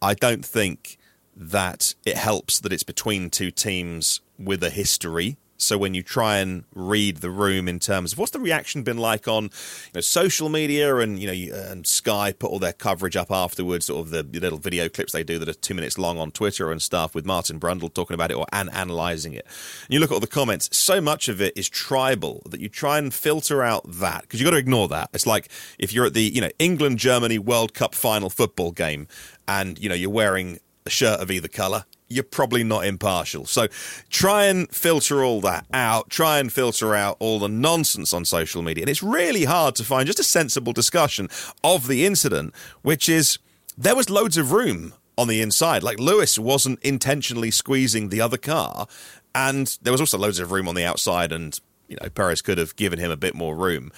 I 0.01 0.15
don't 0.15 0.45
think 0.45 0.99
that 1.37 1.95
it 2.05 2.17
helps 2.17 2.61
that 2.61 2.73
it's 2.73 2.83
between 2.83 3.31
two 3.31 3.51
teams 3.51 4.21
with 4.39 4.63
a 4.63 4.71
history 4.71 5.37
So 5.63 5.79
when 5.79 5.95
you 5.95 6.03
try 6.03 6.39
and 6.39 6.65
read 6.75 7.19
the 7.19 7.31
room 7.31 7.69
in 7.69 7.79
terms 7.79 8.13
of 8.13 8.19
what's 8.19 8.33
the 8.33 8.41
reaction 8.41 8.83
been 8.83 8.99
like 8.99 9.29
on 9.29 9.45
you 9.45 9.51
know, 9.95 10.01
social 10.01 10.49
media 10.49 10.97
and 10.97 11.19
you 11.19 11.27
know 11.27 11.57
and 11.71 11.87
Sky 11.87 12.33
put 12.33 12.51
all 12.51 12.59
their 12.59 12.73
coverage 12.73 13.17
up 13.17 13.31
afterwards, 13.31 13.87
sort 13.87 14.07
of 14.07 14.11
the 14.11 14.23
little 14.41 14.59
video 14.59 14.89
clips 14.89 15.13
they 15.13 15.25
do 15.25 15.39
that 15.39 15.49
are 15.49 15.55
two 15.55 15.75
minutes 15.75 15.99
long 15.99 16.19
on 16.19 16.31
Twitter 16.31 16.71
and 16.71 16.83
stuff 16.83 17.15
with 17.15 17.25
Martin 17.25 17.61
Brundle 17.61 17.93
talking 17.93 18.15
about 18.15 18.31
it 18.31 18.35
or 18.35 18.47
and 18.53 18.69
analysing 18.73 19.33
it. 19.33 19.47
And 19.85 19.95
you 19.95 20.01
look 20.01 20.11
at 20.11 20.15
all 20.15 20.21
the 20.21 20.27
comments, 20.27 20.69
so 20.77 21.01
much 21.01 21.29
of 21.29 21.41
it 21.41 21.57
is 21.57 21.69
tribal 21.69 22.43
that 22.49 22.61
you 22.61 22.69
try 22.69 22.99
and 22.99 23.13
filter 23.13 23.63
out 23.63 23.83
that 23.87 24.23
because 24.23 24.41
you've 24.41 24.47
got 24.47 24.53
to 24.53 24.59
ignore 24.59 24.89
that. 24.89 25.11
It's 25.13 25.27
like 25.27 25.49
if 25.79 25.93
you're 25.93 26.07
at 26.07 26.15
the 26.15 26.23
you 26.23 26.41
know 26.41 26.51
England 26.59 26.99
Germany 26.99 27.39
World 27.39 27.75
Cup 27.75 27.95
final 27.95 28.31
football 28.31 28.73
game 28.73 29.07
and 29.49 29.79
you 29.79 29.89
know 29.89 29.95
you're 29.95 30.11
wearing 30.11 30.59
a 30.87 30.91
shirt 30.91 31.21
of 31.21 31.31
either 31.31 31.49
colour, 31.49 31.85
you're 32.13 32.25
probably 32.25 32.63
not 32.63 32.85
impartial. 32.85 33.47
So 33.47 33.69
try 34.11 34.45
and 34.45 34.71
filter 34.71 35.25
all 35.25 35.41
that 35.41 35.67
out. 35.73 36.11
Try 36.11 36.39
and 36.39 36.53
filter 36.53 36.95
out 36.95 37.17
all 37.19 37.39
the 37.39 37.49
nonsense 37.49 38.13
on 38.13 38.25
social 38.25 38.63
media. 38.63 38.83
And 38.83 38.91
it's 38.91 39.03
really 39.03 39.45
hard 39.45 39.75
to 39.77 39.85
find 39.85 40.07
just 40.07 40.21
a 40.21 40.25
sensible 40.25 40.73
discussion 40.73 41.29
of 41.65 41.89
the 41.89 42.07
incident, 42.07 42.55
which 42.83 43.09
is 43.09 43.39
there 43.77 43.97
was 43.97 44.11
loads 44.11 44.37
of 44.37 44.53
room 44.53 44.95
on 45.17 45.29
the 45.29 45.41
inside. 45.41 45.83
Like 45.83 45.99
Lewis 45.99 46.39
wasn't 46.39 46.81
intentionally 46.83 47.51
squeezing 47.51 48.09
the 48.09 48.21
other 48.21 48.39
car. 48.39 48.87
And 49.35 49.79
there 49.83 49.93
was 49.93 50.01
also 50.01 50.19
loads 50.19 50.39
of 50.39 50.53
room 50.53 50.69
on 50.69 50.75
the 50.75 50.85
outside. 50.85 51.33
And, 51.33 51.59
you 51.89 51.97
know, 52.01 52.09
Perez 52.11 52.43
could 52.43 52.59
have 52.59 52.77
given 52.77 52.99
him 52.99 53.11
a 53.11 53.17
bit 53.17 53.35
more 53.35 53.57
room. 53.57 53.91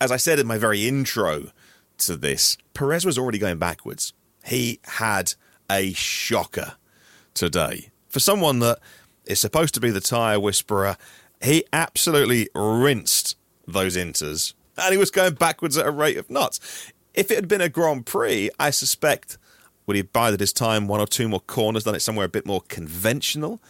As 0.00 0.12
I 0.12 0.18
said 0.18 0.38
in 0.38 0.46
my 0.46 0.58
very 0.58 0.86
intro 0.86 1.50
to 1.98 2.16
this, 2.16 2.58
Perez 2.74 3.06
was 3.06 3.16
already 3.16 3.38
going 3.38 3.58
backwards. 3.58 4.12
He 4.44 4.80
had 4.84 5.32
a 5.70 5.92
shocker 5.94 6.74
today. 7.36 7.90
For 8.08 8.18
someone 8.18 8.58
that 8.58 8.80
is 9.26 9.38
supposed 9.38 9.74
to 9.74 9.80
be 9.80 9.90
the 9.90 10.00
tyre 10.00 10.40
whisperer, 10.40 10.96
he 11.40 11.64
absolutely 11.72 12.48
rinsed 12.54 13.36
those 13.68 13.96
inters 13.96 14.54
and 14.78 14.92
he 14.92 14.98
was 14.98 15.10
going 15.10 15.34
backwards 15.34 15.76
at 15.76 15.86
a 15.86 15.90
rate 15.90 16.16
of 16.16 16.30
knots. 16.30 16.60
If 17.14 17.30
it 17.30 17.36
had 17.36 17.48
been 17.48 17.60
a 17.60 17.68
Grand 17.68 18.06
Prix, 18.06 18.50
I 18.58 18.70
suspect 18.70 19.38
would 19.86 19.96
he 19.96 20.00
have 20.00 20.12
bided 20.12 20.40
his 20.40 20.52
time 20.52 20.88
one 20.88 21.00
or 21.00 21.06
two 21.06 21.28
more 21.28 21.40
corners, 21.40 21.84
done 21.84 21.94
it 21.94 22.00
somewhere 22.00 22.26
a 22.26 22.30
bit 22.30 22.46
more 22.46 22.60
conventional? 22.68 23.60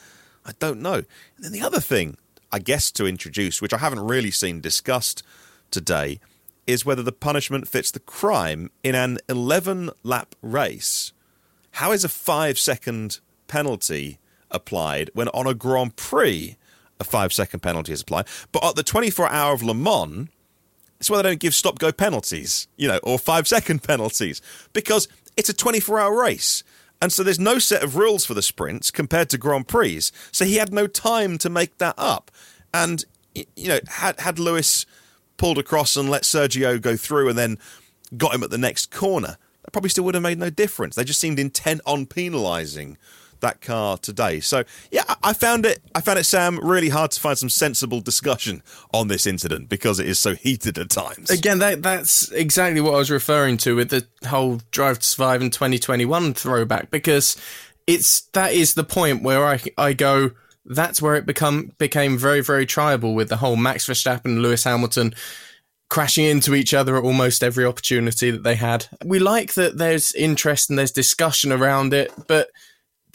I 0.44 0.52
don't 0.58 0.80
know. 0.80 0.94
And 0.94 1.04
then 1.40 1.52
the 1.52 1.62
other 1.62 1.80
thing, 1.80 2.16
I 2.50 2.58
guess, 2.58 2.90
to 2.92 3.06
introduce, 3.06 3.60
which 3.60 3.72
I 3.72 3.78
haven't 3.78 4.00
really 4.00 4.30
seen 4.30 4.60
discussed 4.60 5.22
today, 5.70 6.20
is 6.66 6.84
whether 6.84 7.02
the 7.02 7.12
punishment 7.12 7.68
fits 7.68 7.90
the 7.90 8.00
crime 8.00 8.70
in 8.82 8.94
an 8.94 9.18
11 9.28 9.90
lap 10.02 10.34
race. 10.42 11.12
How 11.72 11.92
is 11.92 12.04
a 12.04 12.08
five 12.08 12.58
second 12.58 13.20
penalty 13.46 14.18
applied 14.50 15.10
when 15.14 15.28
on 15.28 15.46
a 15.46 15.54
Grand 15.54 15.96
Prix 15.96 16.56
a 16.98 17.04
five 17.04 17.32
second 17.32 17.60
penalty 17.60 17.92
is 17.92 18.02
applied? 18.02 18.26
But 18.52 18.64
at 18.64 18.76
the 18.76 18.82
24 18.82 19.28
hour 19.28 19.54
of 19.54 19.62
Le 19.62 19.74
Mans, 19.74 20.28
it's 20.98 21.10
why 21.10 21.18
they 21.18 21.22
don't 21.24 21.40
give 21.40 21.54
stop 21.54 21.78
go 21.78 21.92
penalties, 21.92 22.68
you 22.76 22.88
know, 22.88 22.98
or 23.02 23.18
five 23.18 23.46
second 23.46 23.82
penalties, 23.82 24.40
because 24.72 25.08
it's 25.36 25.48
a 25.48 25.54
24 25.54 26.00
hour 26.00 26.20
race. 26.22 26.64
And 27.00 27.12
so 27.12 27.22
there's 27.22 27.38
no 27.38 27.58
set 27.58 27.82
of 27.82 27.96
rules 27.96 28.24
for 28.24 28.34
the 28.34 28.42
sprints 28.42 28.90
compared 28.90 29.28
to 29.30 29.38
Grand 29.38 29.68
Prix. 29.68 30.00
So 30.32 30.44
he 30.44 30.56
had 30.56 30.72
no 30.72 30.86
time 30.86 31.36
to 31.38 31.50
make 31.50 31.76
that 31.78 31.94
up. 31.98 32.30
And, 32.72 33.04
you 33.34 33.68
know, 33.68 33.80
had, 33.86 34.18
had 34.20 34.38
Lewis 34.38 34.86
pulled 35.36 35.58
across 35.58 35.96
and 35.96 36.08
let 36.08 36.22
Sergio 36.22 36.80
go 36.80 36.96
through 36.96 37.28
and 37.28 37.38
then 37.38 37.58
got 38.16 38.34
him 38.34 38.42
at 38.42 38.50
the 38.50 38.58
next 38.58 38.90
corner, 38.90 39.36
that 39.62 39.72
probably 39.72 39.90
still 39.90 40.04
would 40.04 40.14
have 40.14 40.22
made 40.22 40.38
no 40.38 40.48
difference. 40.48 40.94
They 40.94 41.04
just 41.04 41.20
seemed 41.20 41.38
intent 41.38 41.82
on 41.84 42.06
penalising 42.06 42.96
that 43.40 43.60
car 43.60 43.98
today. 43.98 44.40
So 44.40 44.64
yeah, 44.90 45.04
I- 45.22 45.32
found 45.32 45.66
it. 45.66 45.80
I 45.94 46.00
found 46.00 46.18
it, 46.18 46.24
Sam, 46.24 46.58
really 46.62 46.88
hard 46.88 47.10
to 47.12 47.20
find 47.20 47.36
some 47.36 47.50
sensible 47.50 48.00
discussion 48.00 48.62
on 48.92 49.08
this 49.08 49.26
incident 49.26 49.68
because 49.68 50.00
it 50.00 50.06
is 50.08 50.18
so 50.18 50.34
heated 50.34 50.78
at 50.78 50.90
times. 50.90 51.30
Again, 51.30 51.58
that 51.58 51.82
that's 51.82 52.30
exactly 52.32 52.80
what 52.80 52.94
I 52.94 52.98
was 52.98 53.10
referring 53.10 53.58
to 53.58 53.76
with 53.76 53.90
the 53.90 54.06
whole 54.26 54.60
Drive 54.70 55.00
to 55.00 55.06
Survive 55.06 55.42
in 55.42 55.50
2021 55.50 56.34
throwback 56.34 56.90
because 56.90 57.36
it's 57.86 58.22
that 58.32 58.52
is 58.52 58.74
the 58.74 58.84
point 58.84 59.22
where 59.22 59.44
I 59.46 59.60
I 59.76 59.92
go 59.92 60.32
that's 60.64 61.00
where 61.00 61.14
it 61.14 61.26
become 61.26 61.72
became 61.78 62.18
very 62.18 62.40
very 62.40 62.66
tribal 62.66 63.14
with 63.14 63.28
the 63.28 63.36
whole 63.36 63.56
Max 63.56 63.86
Verstappen 63.86 64.40
Lewis 64.42 64.64
Hamilton 64.64 65.14
crashing 65.88 66.24
into 66.24 66.54
each 66.54 66.74
other 66.74 66.96
at 66.96 67.04
almost 67.04 67.44
every 67.44 67.64
opportunity 67.64 68.30
that 68.30 68.42
they 68.42 68.56
had. 68.56 68.86
We 69.04 69.18
like 69.18 69.54
that 69.54 69.78
there's 69.78 70.12
interest 70.12 70.68
and 70.68 70.78
there's 70.78 70.90
discussion 70.90 71.52
around 71.52 71.94
it, 71.94 72.12
but 72.26 72.48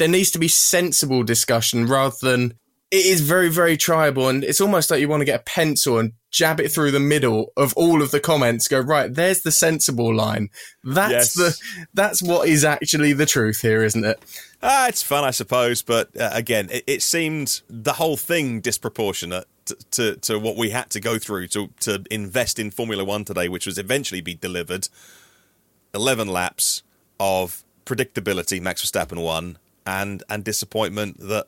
there 0.01 0.09
needs 0.09 0.31
to 0.31 0.39
be 0.39 0.47
sensible 0.47 1.23
discussion 1.23 1.85
rather 1.85 2.15
than 2.21 2.53
it 2.91 3.05
is 3.05 3.21
very 3.21 3.49
very 3.49 3.77
tribal 3.77 4.27
and 4.27 4.43
it's 4.43 4.59
almost 4.59 4.89
like 4.91 4.99
you 4.99 5.07
want 5.07 5.21
to 5.21 5.25
get 5.25 5.39
a 5.39 5.43
pencil 5.43 5.97
and 5.99 6.11
jab 6.29 6.59
it 6.59 6.69
through 6.71 6.91
the 6.91 6.99
middle 6.99 7.51
of 7.55 7.73
all 7.75 8.01
of 8.01 8.11
the 8.11 8.19
comments 8.19 8.67
go 8.67 8.79
right 8.79 9.13
there's 9.13 9.41
the 9.43 9.51
sensible 9.51 10.13
line 10.13 10.49
that's 10.83 11.11
Yes. 11.13 11.33
the 11.35 11.85
that's 11.93 12.21
what 12.21 12.47
is 12.49 12.65
actually 12.65 13.13
the 13.13 13.25
truth 13.25 13.61
here 13.61 13.83
isn't 13.83 14.03
it 14.03 14.19
Ah, 14.63 14.87
it's 14.87 15.01
fun, 15.01 15.23
I 15.23 15.31
suppose, 15.31 15.81
but 15.81 16.15
uh, 16.15 16.29
again, 16.33 16.69
it, 16.71 16.83
it 16.85 17.01
seemed 17.01 17.61
the 17.67 17.93
whole 17.93 18.15
thing 18.15 18.61
disproportionate 18.61 19.47
to, 19.89 20.17
to 20.17 20.37
what 20.37 20.55
we 20.55 20.69
had 20.69 20.91
to 20.91 20.99
go 20.99 21.17
through 21.17 21.47
to 21.47 21.69
to 21.79 22.03
invest 22.11 22.59
in 22.59 22.69
Formula 22.69 23.03
One 23.03 23.25
today, 23.25 23.49
which 23.49 23.65
was 23.65 23.79
eventually 23.79 24.21
be 24.21 24.35
delivered. 24.35 24.87
Eleven 25.95 26.27
laps 26.27 26.83
of 27.19 27.63
predictability, 27.85 28.61
Max 28.61 28.85
Verstappen 28.85 29.23
won, 29.23 29.57
and 29.85 30.23
and 30.29 30.43
disappointment 30.43 31.19
that. 31.19 31.47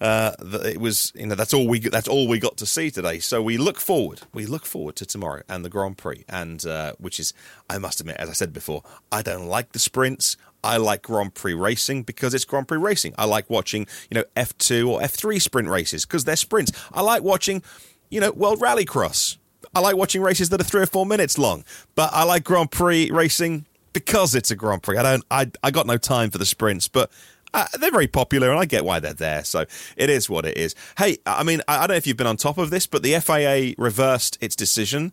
Uh, 0.00 0.34
that 0.40 0.66
it 0.66 0.80
was, 0.80 1.12
you 1.14 1.24
know, 1.24 1.36
that's 1.36 1.54
all 1.54 1.68
we 1.68 1.78
that's 1.78 2.08
all 2.08 2.26
we 2.26 2.40
got 2.40 2.56
to 2.56 2.66
see 2.66 2.90
today. 2.90 3.20
So 3.20 3.40
we 3.40 3.56
look 3.56 3.78
forward, 3.78 4.22
we 4.34 4.46
look 4.46 4.66
forward 4.66 4.96
to 4.96 5.06
tomorrow 5.06 5.42
and 5.48 5.64
the 5.64 5.68
Grand 5.68 5.96
Prix, 5.96 6.24
and 6.28 6.66
uh, 6.66 6.94
which 6.98 7.20
is, 7.20 7.32
I 7.70 7.78
must 7.78 8.00
admit, 8.00 8.16
as 8.16 8.28
I 8.28 8.32
said 8.32 8.52
before, 8.52 8.82
I 9.12 9.22
don't 9.22 9.46
like 9.46 9.70
the 9.70 9.78
sprints. 9.78 10.36
I 10.64 10.78
like 10.78 11.02
Grand 11.02 11.34
Prix 11.34 11.54
racing 11.54 12.02
because 12.02 12.34
it's 12.34 12.44
Grand 12.44 12.66
Prix 12.66 12.78
racing. 12.78 13.14
I 13.16 13.26
like 13.26 13.48
watching, 13.48 13.86
you 14.10 14.16
know, 14.16 14.24
F2 14.36 14.88
or 14.88 15.00
F3 15.00 15.40
sprint 15.40 15.68
races 15.68 16.04
because 16.04 16.24
they're 16.24 16.34
sprints. 16.34 16.72
I 16.92 17.02
like 17.02 17.22
watching, 17.22 17.62
you 18.10 18.20
know, 18.20 18.32
World 18.32 18.60
Rallycross. 18.60 19.36
I 19.72 19.78
like 19.78 19.96
watching 19.96 20.20
races 20.20 20.48
that 20.50 20.60
are 20.60 20.64
three 20.64 20.82
or 20.82 20.86
four 20.86 21.06
minutes 21.06 21.38
long. 21.38 21.64
But 21.94 22.10
I 22.12 22.24
like 22.24 22.42
Grand 22.44 22.70
Prix 22.70 23.10
racing 23.10 23.66
because 23.92 24.34
it's 24.34 24.50
a 24.50 24.56
Grand 24.56 24.82
Prix. 24.82 24.96
I 24.96 25.02
don't. 25.02 25.24
I 25.30 25.50
I 25.62 25.70
got 25.70 25.86
no 25.86 25.96
time 25.96 26.30
for 26.30 26.38
the 26.38 26.46
sprints, 26.46 26.88
but. 26.88 27.10
Uh, 27.54 27.66
they're 27.78 27.90
very 27.90 28.06
popular, 28.06 28.50
and 28.50 28.58
I 28.58 28.64
get 28.64 28.84
why 28.84 28.98
they're 28.98 29.12
there. 29.12 29.44
So 29.44 29.66
it 29.96 30.08
is 30.08 30.30
what 30.30 30.46
it 30.46 30.56
is. 30.56 30.74
Hey, 30.98 31.18
I 31.26 31.42
mean, 31.42 31.60
I 31.68 31.80
don't 31.80 31.90
know 31.90 31.94
if 31.94 32.06
you've 32.06 32.16
been 32.16 32.26
on 32.26 32.36
top 32.36 32.58
of 32.58 32.70
this, 32.70 32.86
but 32.86 33.02
the 33.02 33.18
FIA 33.20 33.74
reversed 33.76 34.38
its 34.40 34.56
decision 34.56 35.12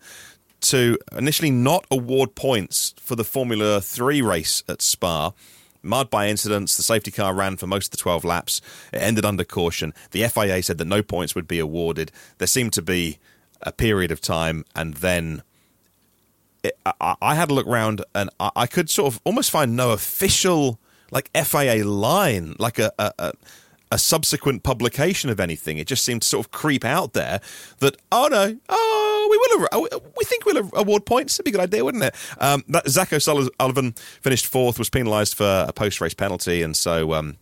to 0.61 0.97
initially 1.17 1.51
not 1.51 1.85
award 1.91 2.35
points 2.35 2.93
for 2.99 3.15
the 3.15 3.23
Formula 3.23 3.81
3 3.81 4.21
race 4.21 4.63
at 4.67 4.81
Spa. 4.81 5.31
Marred 5.81 6.09
by 6.09 6.27
incidents, 6.27 6.75
the 6.75 6.83
safety 6.83 7.11
car 7.11 7.33
ran 7.33 7.55
for 7.55 7.65
most 7.65 7.87
of 7.87 7.91
the 7.91 7.97
12 7.97 8.25
laps. 8.25 8.61
It 8.91 8.97
ended 8.97 9.23
under 9.23 9.45
caution. 9.45 9.93
The 10.11 10.27
FIA 10.27 10.61
said 10.61 10.77
that 10.77 10.85
no 10.85 11.01
points 11.01 11.35
would 11.35 11.47
be 11.47 11.59
awarded. 11.59 12.11
There 12.37 12.47
seemed 12.47 12.73
to 12.73 12.81
be 12.81 13.17
a 13.61 13.71
period 13.71 14.11
of 14.11 14.19
time, 14.19 14.65
and 14.75 14.95
then 14.95 15.41
it, 16.63 16.77
I, 16.85 17.15
I 17.21 17.35
had 17.35 17.49
a 17.49 17.53
look 17.53 17.67
around, 17.67 18.03
and 18.13 18.29
I, 18.39 18.51
I 18.55 18.67
could 18.67 18.89
sort 18.89 19.13
of 19.13 19.21
almost 19.23 19.51
find 19.51 19.75
no 19.75 19.91
official 19.91 20.79
like 21.11 21.29
FIA 21.35 21.85
line, 21.85 22.55
like 22.59 22.79
a, 22.79 22.91
a, 22.99 23.13
a 23.19 23.33
a 23.91 23.97
subsequent 23.97 24.63
publication 24.63 25.29
of 25.29 25.39
anything. 25.39 25.77
It 25.77 25.87
just 25.87 26.03
seemed 26.03 26.21
to 26.21 26.27
sort 26.27 26.45
of 26.45 26.51
creep 26.51 26.85
out 26.85 27.13
there 27.13 27.41
that 27.79 27.97
oh 28.11 28.27
no, 28.29 28.57
oh 28.69 29.27
we 29.29 29.37
will 29.37 30.01
we 30.17 30.25
think 30.25 30.45
we'll 30.45 30.69
award 30.73 31.05
points. 31.05 31.35
It'd 31.35 31.45
be 31.45 31.51
a 31.51 31.53
good 31.53 31.61
idea, 31.61 31.83
wouldn't 31.83 32.03
it? 32.03 32.15
Um, 32.39 32.63
that 32.69 32.87
Zak 32.87 33.13
O'Sullivan 33.13 33.93
finished 34.21 34.45
fourth, 34.45 34.77
was 34.77 34.89
penalised 34.89 35.35
for 35.35 35.65
a 35.67 35.73
post 35.73 36.01
race 36.01 36.13
penalty, 36.13 36.61
and 36.61 36.75
so. 36.75 37.13
Um, 37.13 37.37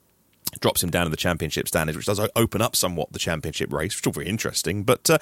drops 0.60 0.84
him 0.84 0.90
down 0.90 1.06
to 1.06 1.10
the 1.10 1.18
championship 1.18 1.68
standings, 1.68 1.96
which 1.96 2.06
does 2.06 2.20
open 2.36 2.62
up 2.62 2.76
somewhat 2.76 3.12
the 3.12 3.20
championship 3.20 3.72
race, 3.72 3.96
which 3.96 4.04
is 4.04 4.08
all 4.08 4.14
very 4.14 4.28
interesting. 4.28 4.84
But 4.84 5.10
uh, 5.10 5.18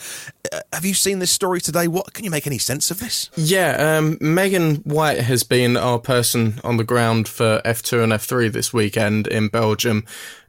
uh, 0.51 0.61
have 0.73 0.85
you 0.85 0.93
seen 0.93 1.19
this 1.19 1.31
story 1.31 1.61
today? 1.61 1.87
What 1.87 2.13
can 2.13 2.25
you 2.25 2.31
make 2.31 2.47
any 2.47 2.57
sense 2.57 2.91
of 2.91 2.99
this? 2.99 3.29
Yeah, 3.35 3.97
um, 3.97 4.17
Megan 4.21 4.77
White 4.77 5.19
has 5.19 5.43
been 5.43 5.77
our 5.77 5.99
person 5.99 6.59
on 6.63 6.77
the 6.77 6.83
ground 6.83 7.27
for 7.27 7.61
F2 7.65 8.03
and 8.03 8.13
F3 8.13 8.51
this 8.51 8.73
weekend 8.73 9.27
in 9.27 9.47
Belgium. 9.47 10.05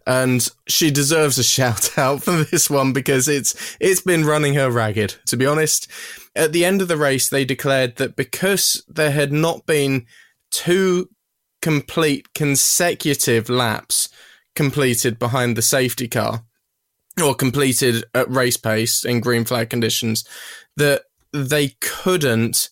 And 0.07 0.49
she 0.69 0.91
deserves 0.91 1.39
a 1.39 1.45
shout 1.45 1.99
out 1.99 2.23
for 2.23 2.45
this 2.45 2.71
one 2.71 2.93
because 2.93 3.29
it's 3.29 3.77
it's 3.81 4.01
been 4.01 4.25
running 4.25 4.55
her 4.55 4.71
ragged, 4.71 5.17
to 5.27 5.37
be 5.37 5.47
honest. 5.47 5.89
At 6.35 6.53
the 6.53 6.65
end 6.65 6.83
of 6.83 6.89
the 6.89 6.97
race, 6.97 7.29
they 7.29 7.45
declared 7.45 7.97
that 7.97 8.15
because 8.15 8.85
there 8.89 9.11
had 9.11 9.33
not 9.33 9.67
been 9.67 10.07
two 10.51 11.09
complete 11.63 12.33
consecutive 12.35 13.49
laps 13.49 14.09
completed 14.57 15.19
behind 15.19 15.57
the 15.57 15.63
safety 15.63 16.09
car, 16.09 16.45
or 17.23 17.35
completed 17.35 18.05
at 18.15 18.29
race 18.31 18.57
pace 18.57 19.05
in 19.05 19.21
green 19.21 19.45
flag 19.45 19.71
conditions, 19.71 20.25
that 20.77 21.03
they 21.33 21.77
couldn't 21.81 22.71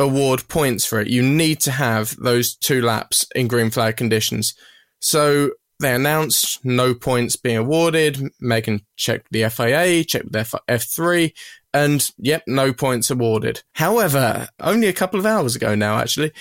award 0.00 0.48
points 0.48 0.84
for 0.84 1.00
it. 1.00 1.08
You 1.08 1.22
need 1.22 1.60
to 1.60 1.70
have 1.70 2.16
those 2.16 2.56
two 2.56 2.82
laps 2.82 3.26
in 3.34 3.46
green 3.46 3.70
flag 3.70 3.96
conditions. 3.96 4.54
So 5.00 5.50
they 5.80 5.94
announced 5.94 6.64
no 6.64 6.94
points 6.94 7.36
being 7.36 7.56
awarded. 7.56 8.30
Megan 8.40 8.80
checked 8.96 9.28
the 9.30 9.48
FIA, 9.48 10.04
checked 10.04 10.32
the 10.32 10.40
F- 10.40 10.54
F3, 10.68 11.32
and 11.72 12.10
yep, 12.18 12.42
no 12.46 12.72
points 12.72 13.10
awarded. 13.10 13.62
However, 13.72 14.48
only 14.60 14.88
a 14.88 14.92
couple 14.92 15.20
of 15.20 15.26
hours 15.26 15.56
ago 15.56 15.74
now, 15.74 15.98
actually, 15.98 16.32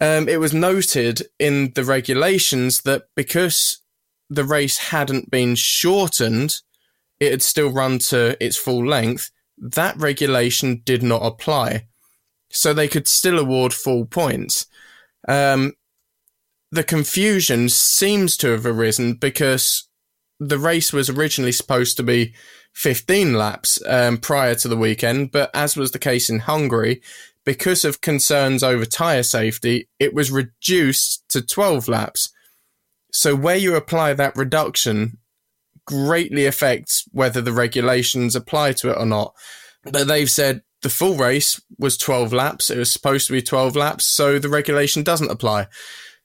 um, 0.00 0.28
it 0.28 0.40
was 0.40 0.54
noted 0.54 1.22
in 1.38 1.72
the 1.74 1.84
regulations 1.84 2.82
that 2.82 3.04
because 3.14 3.82
the 4.30 4.44
race 4.44 4.78
hadn't 4.78 5.30
been 5.30 5.54
shortened, 5.54 6.56
it 7.18 7.32
had 7.32 7.42
still 7.42 7.70
run 7.70 7.98
to 7.98 8.42
its 8.44 8.56
full 8.56 8.86
length. 8.86 9.30
That 9.58 9.96
regulation 9.98 10.82
did 10.84 11.02
not 11.02 11.22
apply. 11.22 11.86
So 12.50 12.72
they 12.72 12.88
could 12.88 13.06
still 13.06 13.38
award 13.38 13.74
full 13.74 14.06
points. 14.06 14.66
Um, 15.28 15.74
the 16.72 16.84
confusion 16.84 17.68
seems 17.68 18.36
to 18.38 18.48
have 18.48 18.64
arisen 18.64 19.14
because 19.14 19.88
the 20.38 20.58
race 20.58 20.92
was 20.92 21.10
originally 21.10 21.52
supposed 21.52 21.96
to 21.98 22.02
be 22.02 22.34
15 22.74 23.34
laps 23.34 23.78
um, 23.86 24.16
prior 24.16 24.54
to 24.54 24.68
the 24.68 24.76
weekend, 24.76 25.32
but 25.32 25.50
as 25.54 25.76
was 25.76 25.90
the 25.90 25.98
case 25.98 26.30
in 26.30 26.40
Hungary, 26.40 27.02
because 27.44 27.84
of 27.84 28.00
concerns 28.00 28.62
over 28.62 28.84
tyre 28.84 29.22
safety, 29.22 29.88
it 29.98 30.14
was 30.14 30.30
reduced 30.30 31.24
to 31.30 31.42
12 31.42 31.88
laps. 31.88 32.30
So, 33.12 33.34
where 33.34 33.56
you 33.56 33.74
apply 33.74 34.14
that 34.14 34.36
reduction 34.36 35.18
greatly 35.90 36.46
affects 36.46 37.04
whether 37.10 37.40
the 37.40 37.52
regulations 37.52 38.36
apply 38.36 38.72
to 38.72 38.90
it 38.90 38.96
or 38.98 39.06
not. 39.06 39.34
But 39.82 40.06
they've 40.06 40.30
said 40.30 40.62
the 40.82 40.88
full 40.88 41.16
race 41.16 41.60
was 41.78 41.96
12 41.96 42.32
laps. 42.32 42.70
It 42.70 42.78
was 42.78 42.92
supposed 42.92 43.26
to 43.26 43.32
be 43.32 43.42
12 43.42 43.76
laps, 43.76 44.06
so 44.06 44.38
the 44.38 44.48
regulation 44.48 45.02
doesn't 45.02 45.30
apply. 45.30 45.66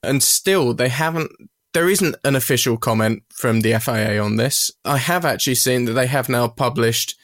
And 0.02 0.22
still, 0.22 0.72
they 0.72 0.88
haven't, 0.88 1.32
there 1.74 1.88
isn't 1.88 2.16
an 2.22 2.36
official 2.36 2.76
comment 2.76 3.24
from 3.34 3.60
the 3.60 3.78
FIA 3.78 4.22
on 4.22 4.36
this. 4.36 4.70
I 4.84 4.98
have 4.98 5.24
actually 5.24 5.56
seen 5.56 5.84
that 5.86 5.92
they 5.92 6.06
have 6.06 6.28
now 6.28 6.48
published 6.48 7.16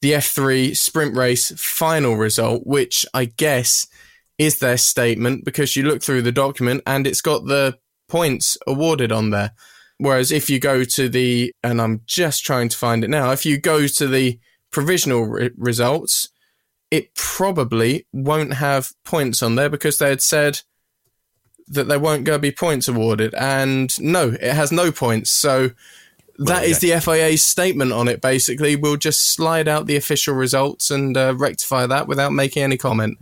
the 0.00 0.12
F3 0.12 0.76
sprint 0.76 1.16
race 1.16 1.52
final 1.56 2.16
result, 2.16 2.66
which 2.66 3.04
I 3.12 3.26
guess 3.26 3.86
is 4.38 4.60
their 4.60 4.76
statement 4.76 5.44
because 5.44 5.74
you 5.74 5.82
look 5.82 6.02
through 6.02 6.22
the 6.22 6.32
document 6.32 6.82
and 6.86 7.06
it's 7.06 7.20
got 7.20 7.46
the 7.46 7.78
points 8.08 8.56
awarded 8.66 9.12
on 9.12 9.30
there. 9.30 9.52
Whereas 9.98 10.30
if 10.30 10.48
you 10.48 10.60
go 10.60 10.84
to 10.84 11.08
the, 11.08 11.52
and 11.62 11.80
I'm 11.80 12.02
just 12.06 12.44
trying 12.44 12.68
to 12.68 12.76
find 12.76 13.02
it 13.02 13.10
now, 13.10 13.32
if 13.32 13.44
you 13.44 13.58
go 13.58 13.88
to 13.88 14.06
the 14.06 14.38
provisional 14.70 15.26
re- 15.26 15.50
results, 15.56 16.28
it 16.90 17.14
probably 17.14 18.06
won't 18.12 18.54
have 18.54 18.92
points 19.04 19.42
on 19.42 19.56
there 19.56 19.68
because 19.68 19.98
they 19.98 20.08
had 20.08 20.22
said 20.22 20.60
that 21.66 21.88
there 21.88 21.98
won't 21.98 22.24
go 22.24 22.38
be 22.38 22.52
points 22.52 22.86
awarded. 22.86 23.34
And 23.34 23.98
no, 24.00 24.28
it 24.28 24.54
has 24.54 24.70
no 24.70 24.92
points. 24.92 25.30
So 25.30 25.70
that 26.38 26.64
is 26.64 26.78
the 26.78 26.98
FIA's 27.00 27.44
statement 27.44 27.92
on 27.92 28.08
it. 28.08 28.20
Basically, 28.20 28.76
we'll 28.76 28.96
just 28.96 29.32
slide 29.34 29.68
out 29.68 29.86
the 29.86 29.96
official 29.96 30.34
results 30.34 30.90
and 30.90 31.16
uh, 31.16 31.34
rectify 31.36 31.86
that 31.86 32.08
without 32.08 32.32
making 32.32 32.62
any 32.62 32.76
comment. 32.76 33.18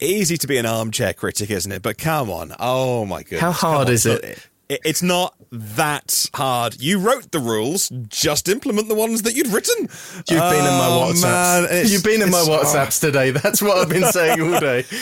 Easy 0.00 0.36
to 0.36 0.46
be 0.46 0.58
an 0.58 0.66
armchair 0.66 1.12
critic, 1.12 1.50
isn't 1.50 1.70
it? 1.70 1.82
But 1.82 1.98
come 1.98 2.30
on. 2.30 2.54
Oh 2.58 3.04
my 3.06 3.22
goodness. 3.22 3.40
How 3.40 3.52
hard 3.52 3.88
is 3.88 4.06
it? 4.06 4.48
It- 4.74 4.80
It's 4.84 5.02
not 5.02 5.34
that 5.50 6.28
hard. 6.34 6.80
You 6.80 6.98
wrote 6.98 7.30
the 7.30 7.38
rules, 7.38 7.90
just 8.08 8.48
implement 8.48 8.88
the 8.88 8.94
ones 8.94 9.22
that 9.22 9.34
you'd 9.34 9.48
written. 9.48 9.76
You've 9.80 10.26
been 10.28 10.64
in 10.66 10.74
my 10.82 10.88
Oh, 10.88 11.12
WhatsApps. 11.12 11.22
man, 11.70 11.86
You've 11.86 12.02
been 12.04 12.22
in 12.22 12.30
my 12.30 12.40
it's- 12.40 12.48
oh. 12.48 12.64
WhatsApps 12.76 13.00
today. 13.00 13.30
That's 13.32 13.60
what 13.60 13.76
I've 13.78 13.88
been 13.88 14.10
saying 14.12 14.40
all 14.40 14.58
day. 14.60 14.84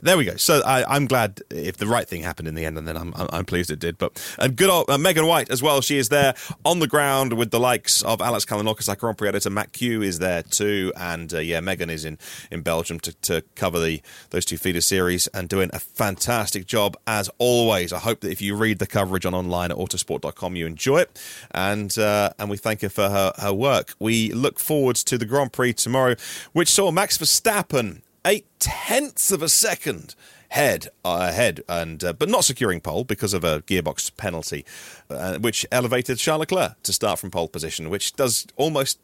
There 0.00 0.16
we 0.16 0.24
go. 0.24 0.36
So 0.36 0.62
I, 0.64 0.84
I'm 0.94 1.06
glad 1.06 1.40
if 1.50 1.76
the 1.78 1.88
right 1.88 2.08
thing 2.08 2.22
happened 2.22 2.46
in 2.46 2.54
the 2.54 2.64
end, 2.64 2.78
and 2.78 2.86
then 2.86 2.96
I'm, 2.96 3.12
I'm, 3.16 3.28
I'm 3.32 3.44
pleased 3.44 3.68
it 3.72 3.80
did. 3.80 3.98
But 3.98 4.12
and 4.38 4.54
good 4.54 4.70
old 4.70 4.88
uh, 4.88 4.96
Megan 4.96 5.26
White 5.26 5.50
as 5.50 5.60
well. 5.60 5.80
She 5.80 5.98
is 5.98 6.08
there 6.08 6.34
on 6.64 6.78
the 6.78 6.86
ground 6.86 7.32
with 7.32 7.50
the 7.50 7.58
likes 7.58 8.00
of 8.02 8.20
Alex 8.22 8.44
Kalinauckas, 8.44 8.88
our 8.88 8.94
Grand 8.94 9.18
Prix 9.18 9.28
editor. 9.30 9.50
Matt 9.50 9.72
Kew 9.72 10.00
is 10.00 10.20
there 10.20 10.44
too, 10.44 10.92
and 10.96 11.34
uh, 11.34 11.38
yeah, 11.40 11.58
Megan 11.58 11.90
is 11.90 12.04
in, 12.04 12.16
in 12.52 12.62
Belgium 12.62 13.00
to, 13.00 13.12
to 13.22 13.42
cover 13.56 13.80
the 13.80 14.00
those 14.30 14.44
two 14.44 14.56
feeder 14.56 14.80
series 14.80 15.26
and 15.34 15.48
doing 15.48 15.68
a 15.72 15.80
fantastic 15.80 16.64
job 16.64 16.96
as 17.08 17.28
always. 17.38 17.92
I 17.92 17.98
hope 17.98 18.20
that 18.20 18.30
if 18.30 18.40
you 18.40 18.54
read 18.54 18.78
the 18.78 18.86
coverage 18.86 19.17
on 19.26 19.34
online 19.34 19.70
at 19.70 19.76
autosport.com, 19.76 20.56
you 20.56 20.66
enjoy 20.66 20.98
it, 20.98 21.20
and 21.52 21.96
uh, 21.98 22.30
and 22.38 22.50
we 22.50 22.56
thank 22.56 22.82
her 22.82 22.88
for 22.88 23.08
her 23.08 23.32
her 23.38 23.52
work. 23.52 23.94
We 23.98 24.32
look 24.32 24.58
forward 24.58 24.96
to 24.96 25.18
the 25.18 25.26
Grand 25.26 25.52
Prix 25.52 25.74
tomorrow, 25.74 26.16
which 26.52 26.68
saw 26.68 26.90
Max 26.90 27.18
Verstappen 27.18 28.02
eight 28.24 28.46
tenths 28.58 29.30
of 29.32 29.42
a 29.42 29.48
second 29.48 30.14
head 30.50 30.88
uh, 31.04 31.28
ahead 31.30 31.62
and 31.68 32.02
uh, 32.02 32.12
but 32.12 32.28
not 32.28 32.44
securing 32.44 32.80
pole 32.80 33.04
because 33.04 33.34
of 33.34 33.44
a 33.44 33.60
gearbox 33.62 34.14
penalty 34.16 34.64
uh, 35.10 35.38
which 35.38 35.66
elevated 35.70 36.18
Charles 36.18 36.40
Leclerc 36.40 36.82
to 36.82 36.92
start 36.92 37.18
from 37.18 37.30
pole 37.30 37.48
position 37.48 37.90
which 37.90 38.14
does 38.14 38.46
almost 38.56 38.98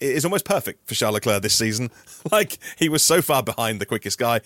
is 0.00 0.24
almost 0.24 0.44
perfect 0.44 0.86
for 0.88 0.94
Charles 0.94 1.14
Leclerc 1.14 1.42
this 1.42 1.54
season. 1.54 1.90
Like 2.30 2.58
he 2.76 2.88
was 2.90 3.02
so 3.02 3.22
far 3.22 3.42
behind 3.42 3.80
the 3.80 3.86
quickest 3.86 4.18
guy 4.18 4.40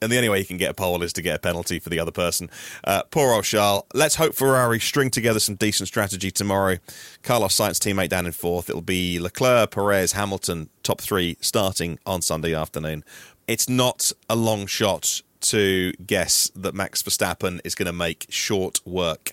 and 0.00 0.12
the 0.12 0.16
only 0.16 0.28
way 0.28 0.38
he 0.40 0.44
can 0.44 0.56
get 0.56 0.70
a 0.70 0.74
pole 0.74 1.02
is 1.02 1.12
to 1.14 1.22
get 1.22 1.36
a 1.36 1.38
penalty 1.38 1.78
for 1.78 1.88
the 1.88 1.98
other 1.98 2.10
person. 2.10 2.50
Uh, 2.84 3.02
poor 3.10 3.32
old 3.32 3.44
Charles. 3.44 3.84
Let's 3.94 4.16
hope 4.16 4.34
Ferrari 4.34 4.80
string 4.80 5.10
together 5.10 5.40
some 5.40 5.54
decent 5.54 5.88
strategy 5.88 6.30
tomorrow. 6.30 6.78
Carlos 7.22 7.56
Sainz 7.56 7.78
teammate 7.78 8.08
down 8.08 8.26
in 8.26 8.32
fourth. 8.32 8.68
It'll 8.68 8.82
be 8.82 9.18
Leclerc, 9.18 9.70
Perez, 9.70 10.12
Hamilton, 10.12 10.68
top 10.82 11.00
three 11.00 11.36
starting 11.40 11.98
on 12.06 12.22
Sunday 12.22 12.54
afternoon. 12.54 13.04
It's 13.46 13.68
not 13.68 14.12
a 14.28 14.36
long 14.36 14.66
shot 14.66 15.22
to 15.40 15.92
guess 16.04 16.50
that 16.56 16.74
Max 16.74 17.02
Verstappen 17.02 17.60
is 17.64 17.74
going 17.74 17.86
to 17.86 17.92
make 17.92 18.26
short 18.28 18.80
work 18.84 19.32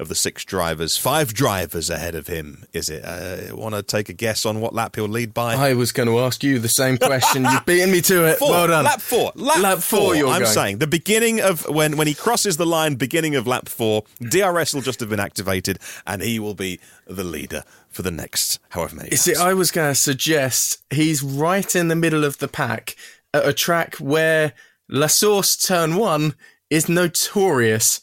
of 0.00 0.08
the 0.08 0.14
six 0.14 0.44
drivers. 0.44 0.96
Five 0.96 1.34
drivers 1.34 1.90
ahead 1.90 2.14
of 2.14 2.26
him, 2.26 2.64
is 2.72 2.88
it? 2.88 3.04
Uh, 3.04 3.54
Want 3.54 3.74
to 3.74 3.82
take 3.82 4.08
a 4.08 4.12
guess 4.12 4.46
on 4.46 4.60
what 4.60 4.74
lap 4.74 4.96
he'll 4.96 5.06
lead 5.08 5.34
by? 5.34 5.54
I 5.54 5.74
was 5.74 5.92
going 5.92 6.08
to 6.08 6.18
ask 6.20 6.42
you 6.42 6.58
the 6.58 6.68
same 6.68 6.96
question. 6.96 7.44
You've 7.44 7.66
beaten 7.66 7.90
me 7.92 8.00
to 8.02 8.24
it. 8.26 8.38
Four. 8.38 8.50
Well 8.50 8.66
done. 8.68 8.84
Lap 8.84 9.00
four. 9.00 9.32
Lap, 9.34 9.58
Lap 9.60 9.78
four, 9.78 10.14
you're 10.16 10.28
I'm 10.28 10.40
going. 10.42 10.52
saying 10.52 10.78
the 10.78 10.86
beginning 10.86 11.40
of 11.40 11.68
when 11.68 11.96
when 11.96 12.06
he 12.06 12.14
crosses 12.14 12.56
the 12.56 12.66
line, 12.66 12.94
beginning 12.94 13.36
of 13.36 13.46
lap 13.46 13.68
four, 13.68 14.04
DRS 14.20 14.72
will 14.74 14.82
just 14.82 15.00
have 15.00 15.10
been 15.10 15.20
activated, 15.20 15.78
and 16.06 16.22
he 16.22 16.38
will 16.38 16.54
be 16.54 16.80
the 17.06 17.24
leader 17.24 17.62
for 17.88 18.02
the 18.02 18.10
next 18.10 18.58
however 18.70 18.96
many. 18.96 19.10
You 19.10 19.16
See. 19.16 19.34
I 19.36 19.52
was 19.52 19.70
going 19.70 19.90
to 19.90 19.94
suggest 19.94 20.78
he's 20.90 21.22
right 21.22 21.74
in 21.76 21.88
the 21.88 21.96
middle 21.96 22.24
of 22.24 22.38
the 22.38 22.48
pack 22.48 22.96
at 23.34 23.46
a 23.46 23.52
track 23.52 23.96
where 23.96 24.54
La 24.88 25.08
Source 25.08 25.56
Turn 25.56 25.96
1 25.96 26.34
is 26.70 26.88
notorious. 26.88 28.00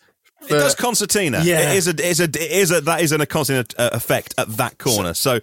It 0.49 0.59
does 0.59 0.75
concertina. 0.75 1.41
Yeah. 1.43 1.71
it 1.71 1.77
is 1.77 1.87
a, 1.87 1.91
it 1.91 1.99
is 1.99 2.19
a, 2.19 2.23
it 2.23 2.35
is 2.35 2.71
a 2.71 2.81
that 2.81 3.01
is 3.01 3.11
an, 3.11 3.21
a 3.21 3.25
constant 3.25 3.73
uh, 3.77 3.89
effect 3.93 4.33
at 4.37 4.47
that 4.57 4.77
corner. 4.77 5.13
So 5.13 5.39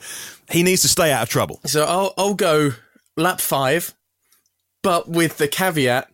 he 0.50 0.62
needs 0.62 0.82
to 0.82 0.88
stay 0.88 1.12
out 1.12 1.22
of 1.22 1.28
trouble. 1.28 1.60
So 1.64 1.84
I'll, 1.84 2.14
I'll 2.16 2.34
go 2.34 2.72
lap 3.16 3.40
5, 3.40 3.94
but 4.82 5.08
with 5.08 5.38
the 5.38 5.48
caveat 5.48 6.08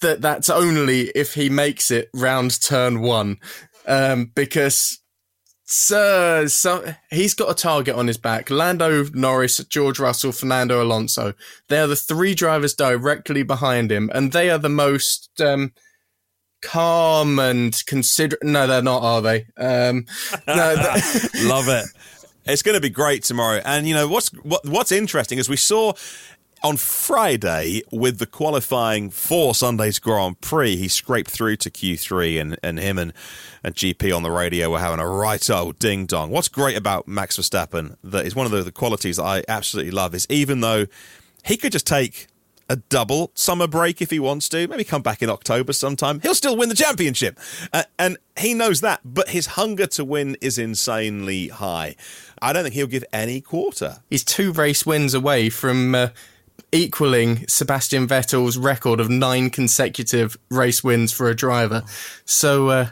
that 0.00 0.20
that's 0.20 0.50
only 0.50 1.10
if 1.14 1.34
he 1.34 1.48
makes 1.48 1.90
it 1.90 2.08
round 2.14 2.60
turn 2.60 3.00
1. 3.00 3.38
Um, 3.86 4.32
because 4.34 5.00
so, 5.68 6.46
so 6.46 6.94
he's 7.10 7.34
got 7.34 7.50
a 7.50 7.54
target 7.54 7.96
on 7.96 8.06
his 8.06 8.18
back. 8.18 8.50
Lando 8.50 9.04
Norris, 9.12 9.58
George 9.64 9.98
Russell, 9.98 10.30
Fernando 10.30 10.82
Alonso. 10.82 11.34
They 11.68 11.80
are 11.80 11.88
the 11.88 11.96
three 11.96 12.34
drivers 12.34 12.74
directly 12.74 13.42
behind 13.42 13.90
him, 13.90 14.08
and 14.14 14.30
they 14.30 14.48
are 14.48 14.58
the 14.58 14.68
most 14.68 15.40
um, 15.40 15.72
calm 16.62 17.38
and 17.38 17.80
consider. 17.86 18.38
No, 18.42 18.66
they're 18.66 18.82
not, 18.82 19.02
are 19.02 19.22
they? 19.22 19.46
Um, 19.56 20.06
no, 20.46 20.74
Love 21.42 21.68
it. 21.68 21.86
It's 22.44 22.62
going 22.62 22.76
to 22.76 22.80
be 22.80 22.90
great 22.90 23.24
tomorrow. 23.24 23.60
And 23.64 23.88
you 23.88 23.94
know 23.94 24.08
what's 24.08 24.28
what, 24.28 24.66
what's 24.66 24.92
interesting 24.92 25.38
is 25.38 25.48
we 25.48 25.56
saw 25.56 25.92
on 26.62 26.76
Friday 26.76 27.82
with 27.92 28.18
the 28.18 28.26
qualifying 28.26 29.10
for 29.10 29.54
Sunday's 29.54 29.98
Grand 29.98 30.40
Prix, 30.40 30.76
he 30.76 30.88
scraped 30.88 31.30
through 31.30 31.56
to 31.56 31.70
Q3, 31.70 32.40
and, 32.40 32.58
and 32.62 32.78
him 32.78 32.98
and, 32.98 33.12
and 33.62 33.74
GP 33.74 34.14
on 34.14 34.22
the 34.22 34.30
radio 34.30 34.70
were 34.70 34.78
having 34.78 34.98
a 34.98 35.06
right 35.06 35.48
old 35.50 35.78
ding 35.78 36.06
dong. 36.06 36.30
What's 36.30 36.48
great 36.48 36.76
about 36.76 37.06
Max 37.06 37.38
Verstappen 37.38 37.96
that 38.02 38.26
is 38.26 38.34
one 38.34 38.46
of 38.46 38.52
the, 38.52 38.62
the 38.62 38.72
qualities 38.72 39.16
that 39.16 39.24
I 39.24 39.44
absolutely 39.48 39.92
love 39.92 40.14
is 40.14 40.26
even 40.30 40.60
though 40.60 40.86
he 41.44 41.56
could 41.56 41.72
just 41.72 41.86
take 41.86 42.26
a 42.68 42.76
double 42.76 43.30
summer 43.34 43.66
break 43.66 44.02
if 44.02 44.10
he 44.10 44.18
wants 44.18 44.48
to, 44.48 44.66
maybe 44.68 44.84
come 44.84 45.02
back 45.02 45.22
in 45.22 45.30
October 45.30 45.72
sometime, 45.72 46.20
he'll 46.20 46.34
still 46.34 46.56
win 46.56 46.68
the 46.68 46.74
championship. 46.74 47.38
Uh, 47.72 47.84
and 47.98 48.18
he 48.38 48.54
knows 48.54 48.80
that, 48.80 49.00
but 49.04 49.28
his 49.28 49.46
hunger 49.46 49.86
to 49.86 50.04
win 50.04 50.36
is 50.40 50.58
insanely 50.58 51.48
high. 51.48 51.96
I 52.42 52.52
don't 52.52 52.64
think 52.64 52.74
he'll 52.74 52.86
give 52.86 53.04
any 53.12 53.40
quarter. 53.40 53.98
he's 54.10 54.24
two 54.24 54.52
race 54.52 54.84
wins 54.84 55.14
away 55.14 55.48
from 55.48 55.94
uh, 55.94 56.08
equaling 56.72 57.46
Sebastian 57.48 58.06
Vettel's 58.06 58.58
record 58.58 59.00
of 59.00 59.08
nine 59.08 59.50
consecutive 59.50 60.36
race 60.50 60.82
wins 60.82 61.12
for 61.12 61.28
a 61.28 61.36
driver. 61.36 61.82
So 62.24 62.68
uh, 62.68 62.88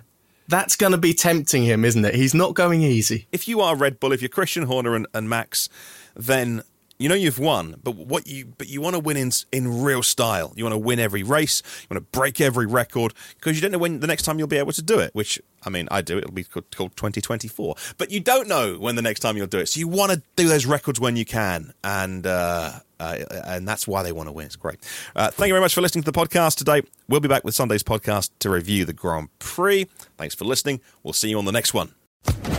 that's 0.49 0.77
going 0.77 0.93
to 0.93 0.99
be 0.99 1.15
tempting 1.15 1.65
him, 1.65 1.85
isn't 1.85 2.05
it? 2.05 2.15
He's 2.15 2.35
not 2.35 2.55
going 2.55 2.83
easy. 2.83 3.27
If 3.33 3.49
you 3.49 3.61
are 3.61 3.77
Red 3.77 4.01
Bull, 4.01 4.13
if 4.13 4.23
you're 4.23 4.29
Christian 4.29 4.65
Horner 4.65 4.95
and, 4.95 5.07
and 5.13 5.29
Max, 5.29 5.69
then 6.15 6.63
you 7.05 7.11
know 7.11 7.15
you've 7.15 7.39
won, 7.39 7.75
but 7.85 7.97
what 7.97 8.27
you 8.27 8.47
but 8.57 8.67
you 8.67 8.81
want 8.81 8.97
to 8.97 8.99
win 8.99 9.19
in 9.19 9.31
in 9.53 9.83
real 9.83 10.03
style. 10.03 10.55
You 10.57 10.65
want 10.65 10.73
to 10.73 10.79
win 10.79 10.99
every 10.99 11.23
race. 11.23 11.63
You 11.83 11.95
want 11.95 12.03
to 12.03 12.19
break 12.19 12.41
every 12.41 12.65
record 12.65 13.13
because 13.35 13.57
you 13.57 13.61
don't 13.61 13.73
know 13.73 13.79
when 13.79 14.01
the 14.01 14.07
next 14.07 14.23
time 14.23 14.39
you'll 14.39 14.49
be 14.49 14.57
able 14.57 14.73
to 14.73 14.81
do 14.81 15.01
it. 15.01 15.15
Which 15.15 15.39
I 15.65 15.69
mean, 15.69 15.87
I 15.91 16.01
do. 16.01 16.17
It'll 16.17 16.31
be 16.31 16.45
called, 16.45 16.75
called 16.75 16.97
2024, 16.97 17.75
but 17.99 18.11
you 18.11 18.21
don't 18.21 18.49
know 18.49 18.79
when 18.79 18.97
the 18.97 19.03
next 19.03 19.21
time 19.21 19.37
you'll 19.37 19.49
do 19.49 19.59
it. 19.59 19.69
So 19.69 19.81
you 19.81 19.87
want 19.87 20.13
to 20.13 20.23
do 20.37 20.49
those 20.49 20.65
records 20.65 20.99
when 20.99 21.15
you 21.15 21.27
can, 21.27 21.75
and 21.85 22.27
uh, 22.27 22.73
uh, 22.99 23.19
and 23.45 23.69
that's 23.69 23.87
why 23.87 24.03
they 24.03 24.13
want 24.13 24.31
to 24.31 24.33
win. 24.33 24.47
It's 24.47 24.57
great. 24.57 24.79
Uh, 25.15 25.31
thank 25.31 25.49
you 25.49 25.53
very 25.53 25.61
much 25.61 25.75
for 25.75 25.83
listening 25.83 26.05
to 26.05 26.11
the 26.11 26.19
podcast 26.19 26.57
today. 26.57 26.81
We'll 27.07 27.21
be 27.21 27.29
back 27.29 27.45
with 27.45 27.55
Sunday's 27.55 27.83
podcast 27.83 28.31
to 28.39 28.49
review 28.49 28.87
the 28.87 28.95
Grand 28.95 29.29
Prix. 29.41 29.85
Thanks 30.17 30.35
for 30.35 30.47
listening. 30.47 30.81
We'll 31.03 31.13
see 31.13 31.29
you 31.29 31.37
on 31.37 31.45
the 31.45 31.53
next 31.53 31.75
one. 31.75 31.93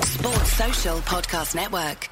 Sports 0.04 0.52
Social 0.54 1.00
Podcast 1.00 1.56
Network. 1.56 2.12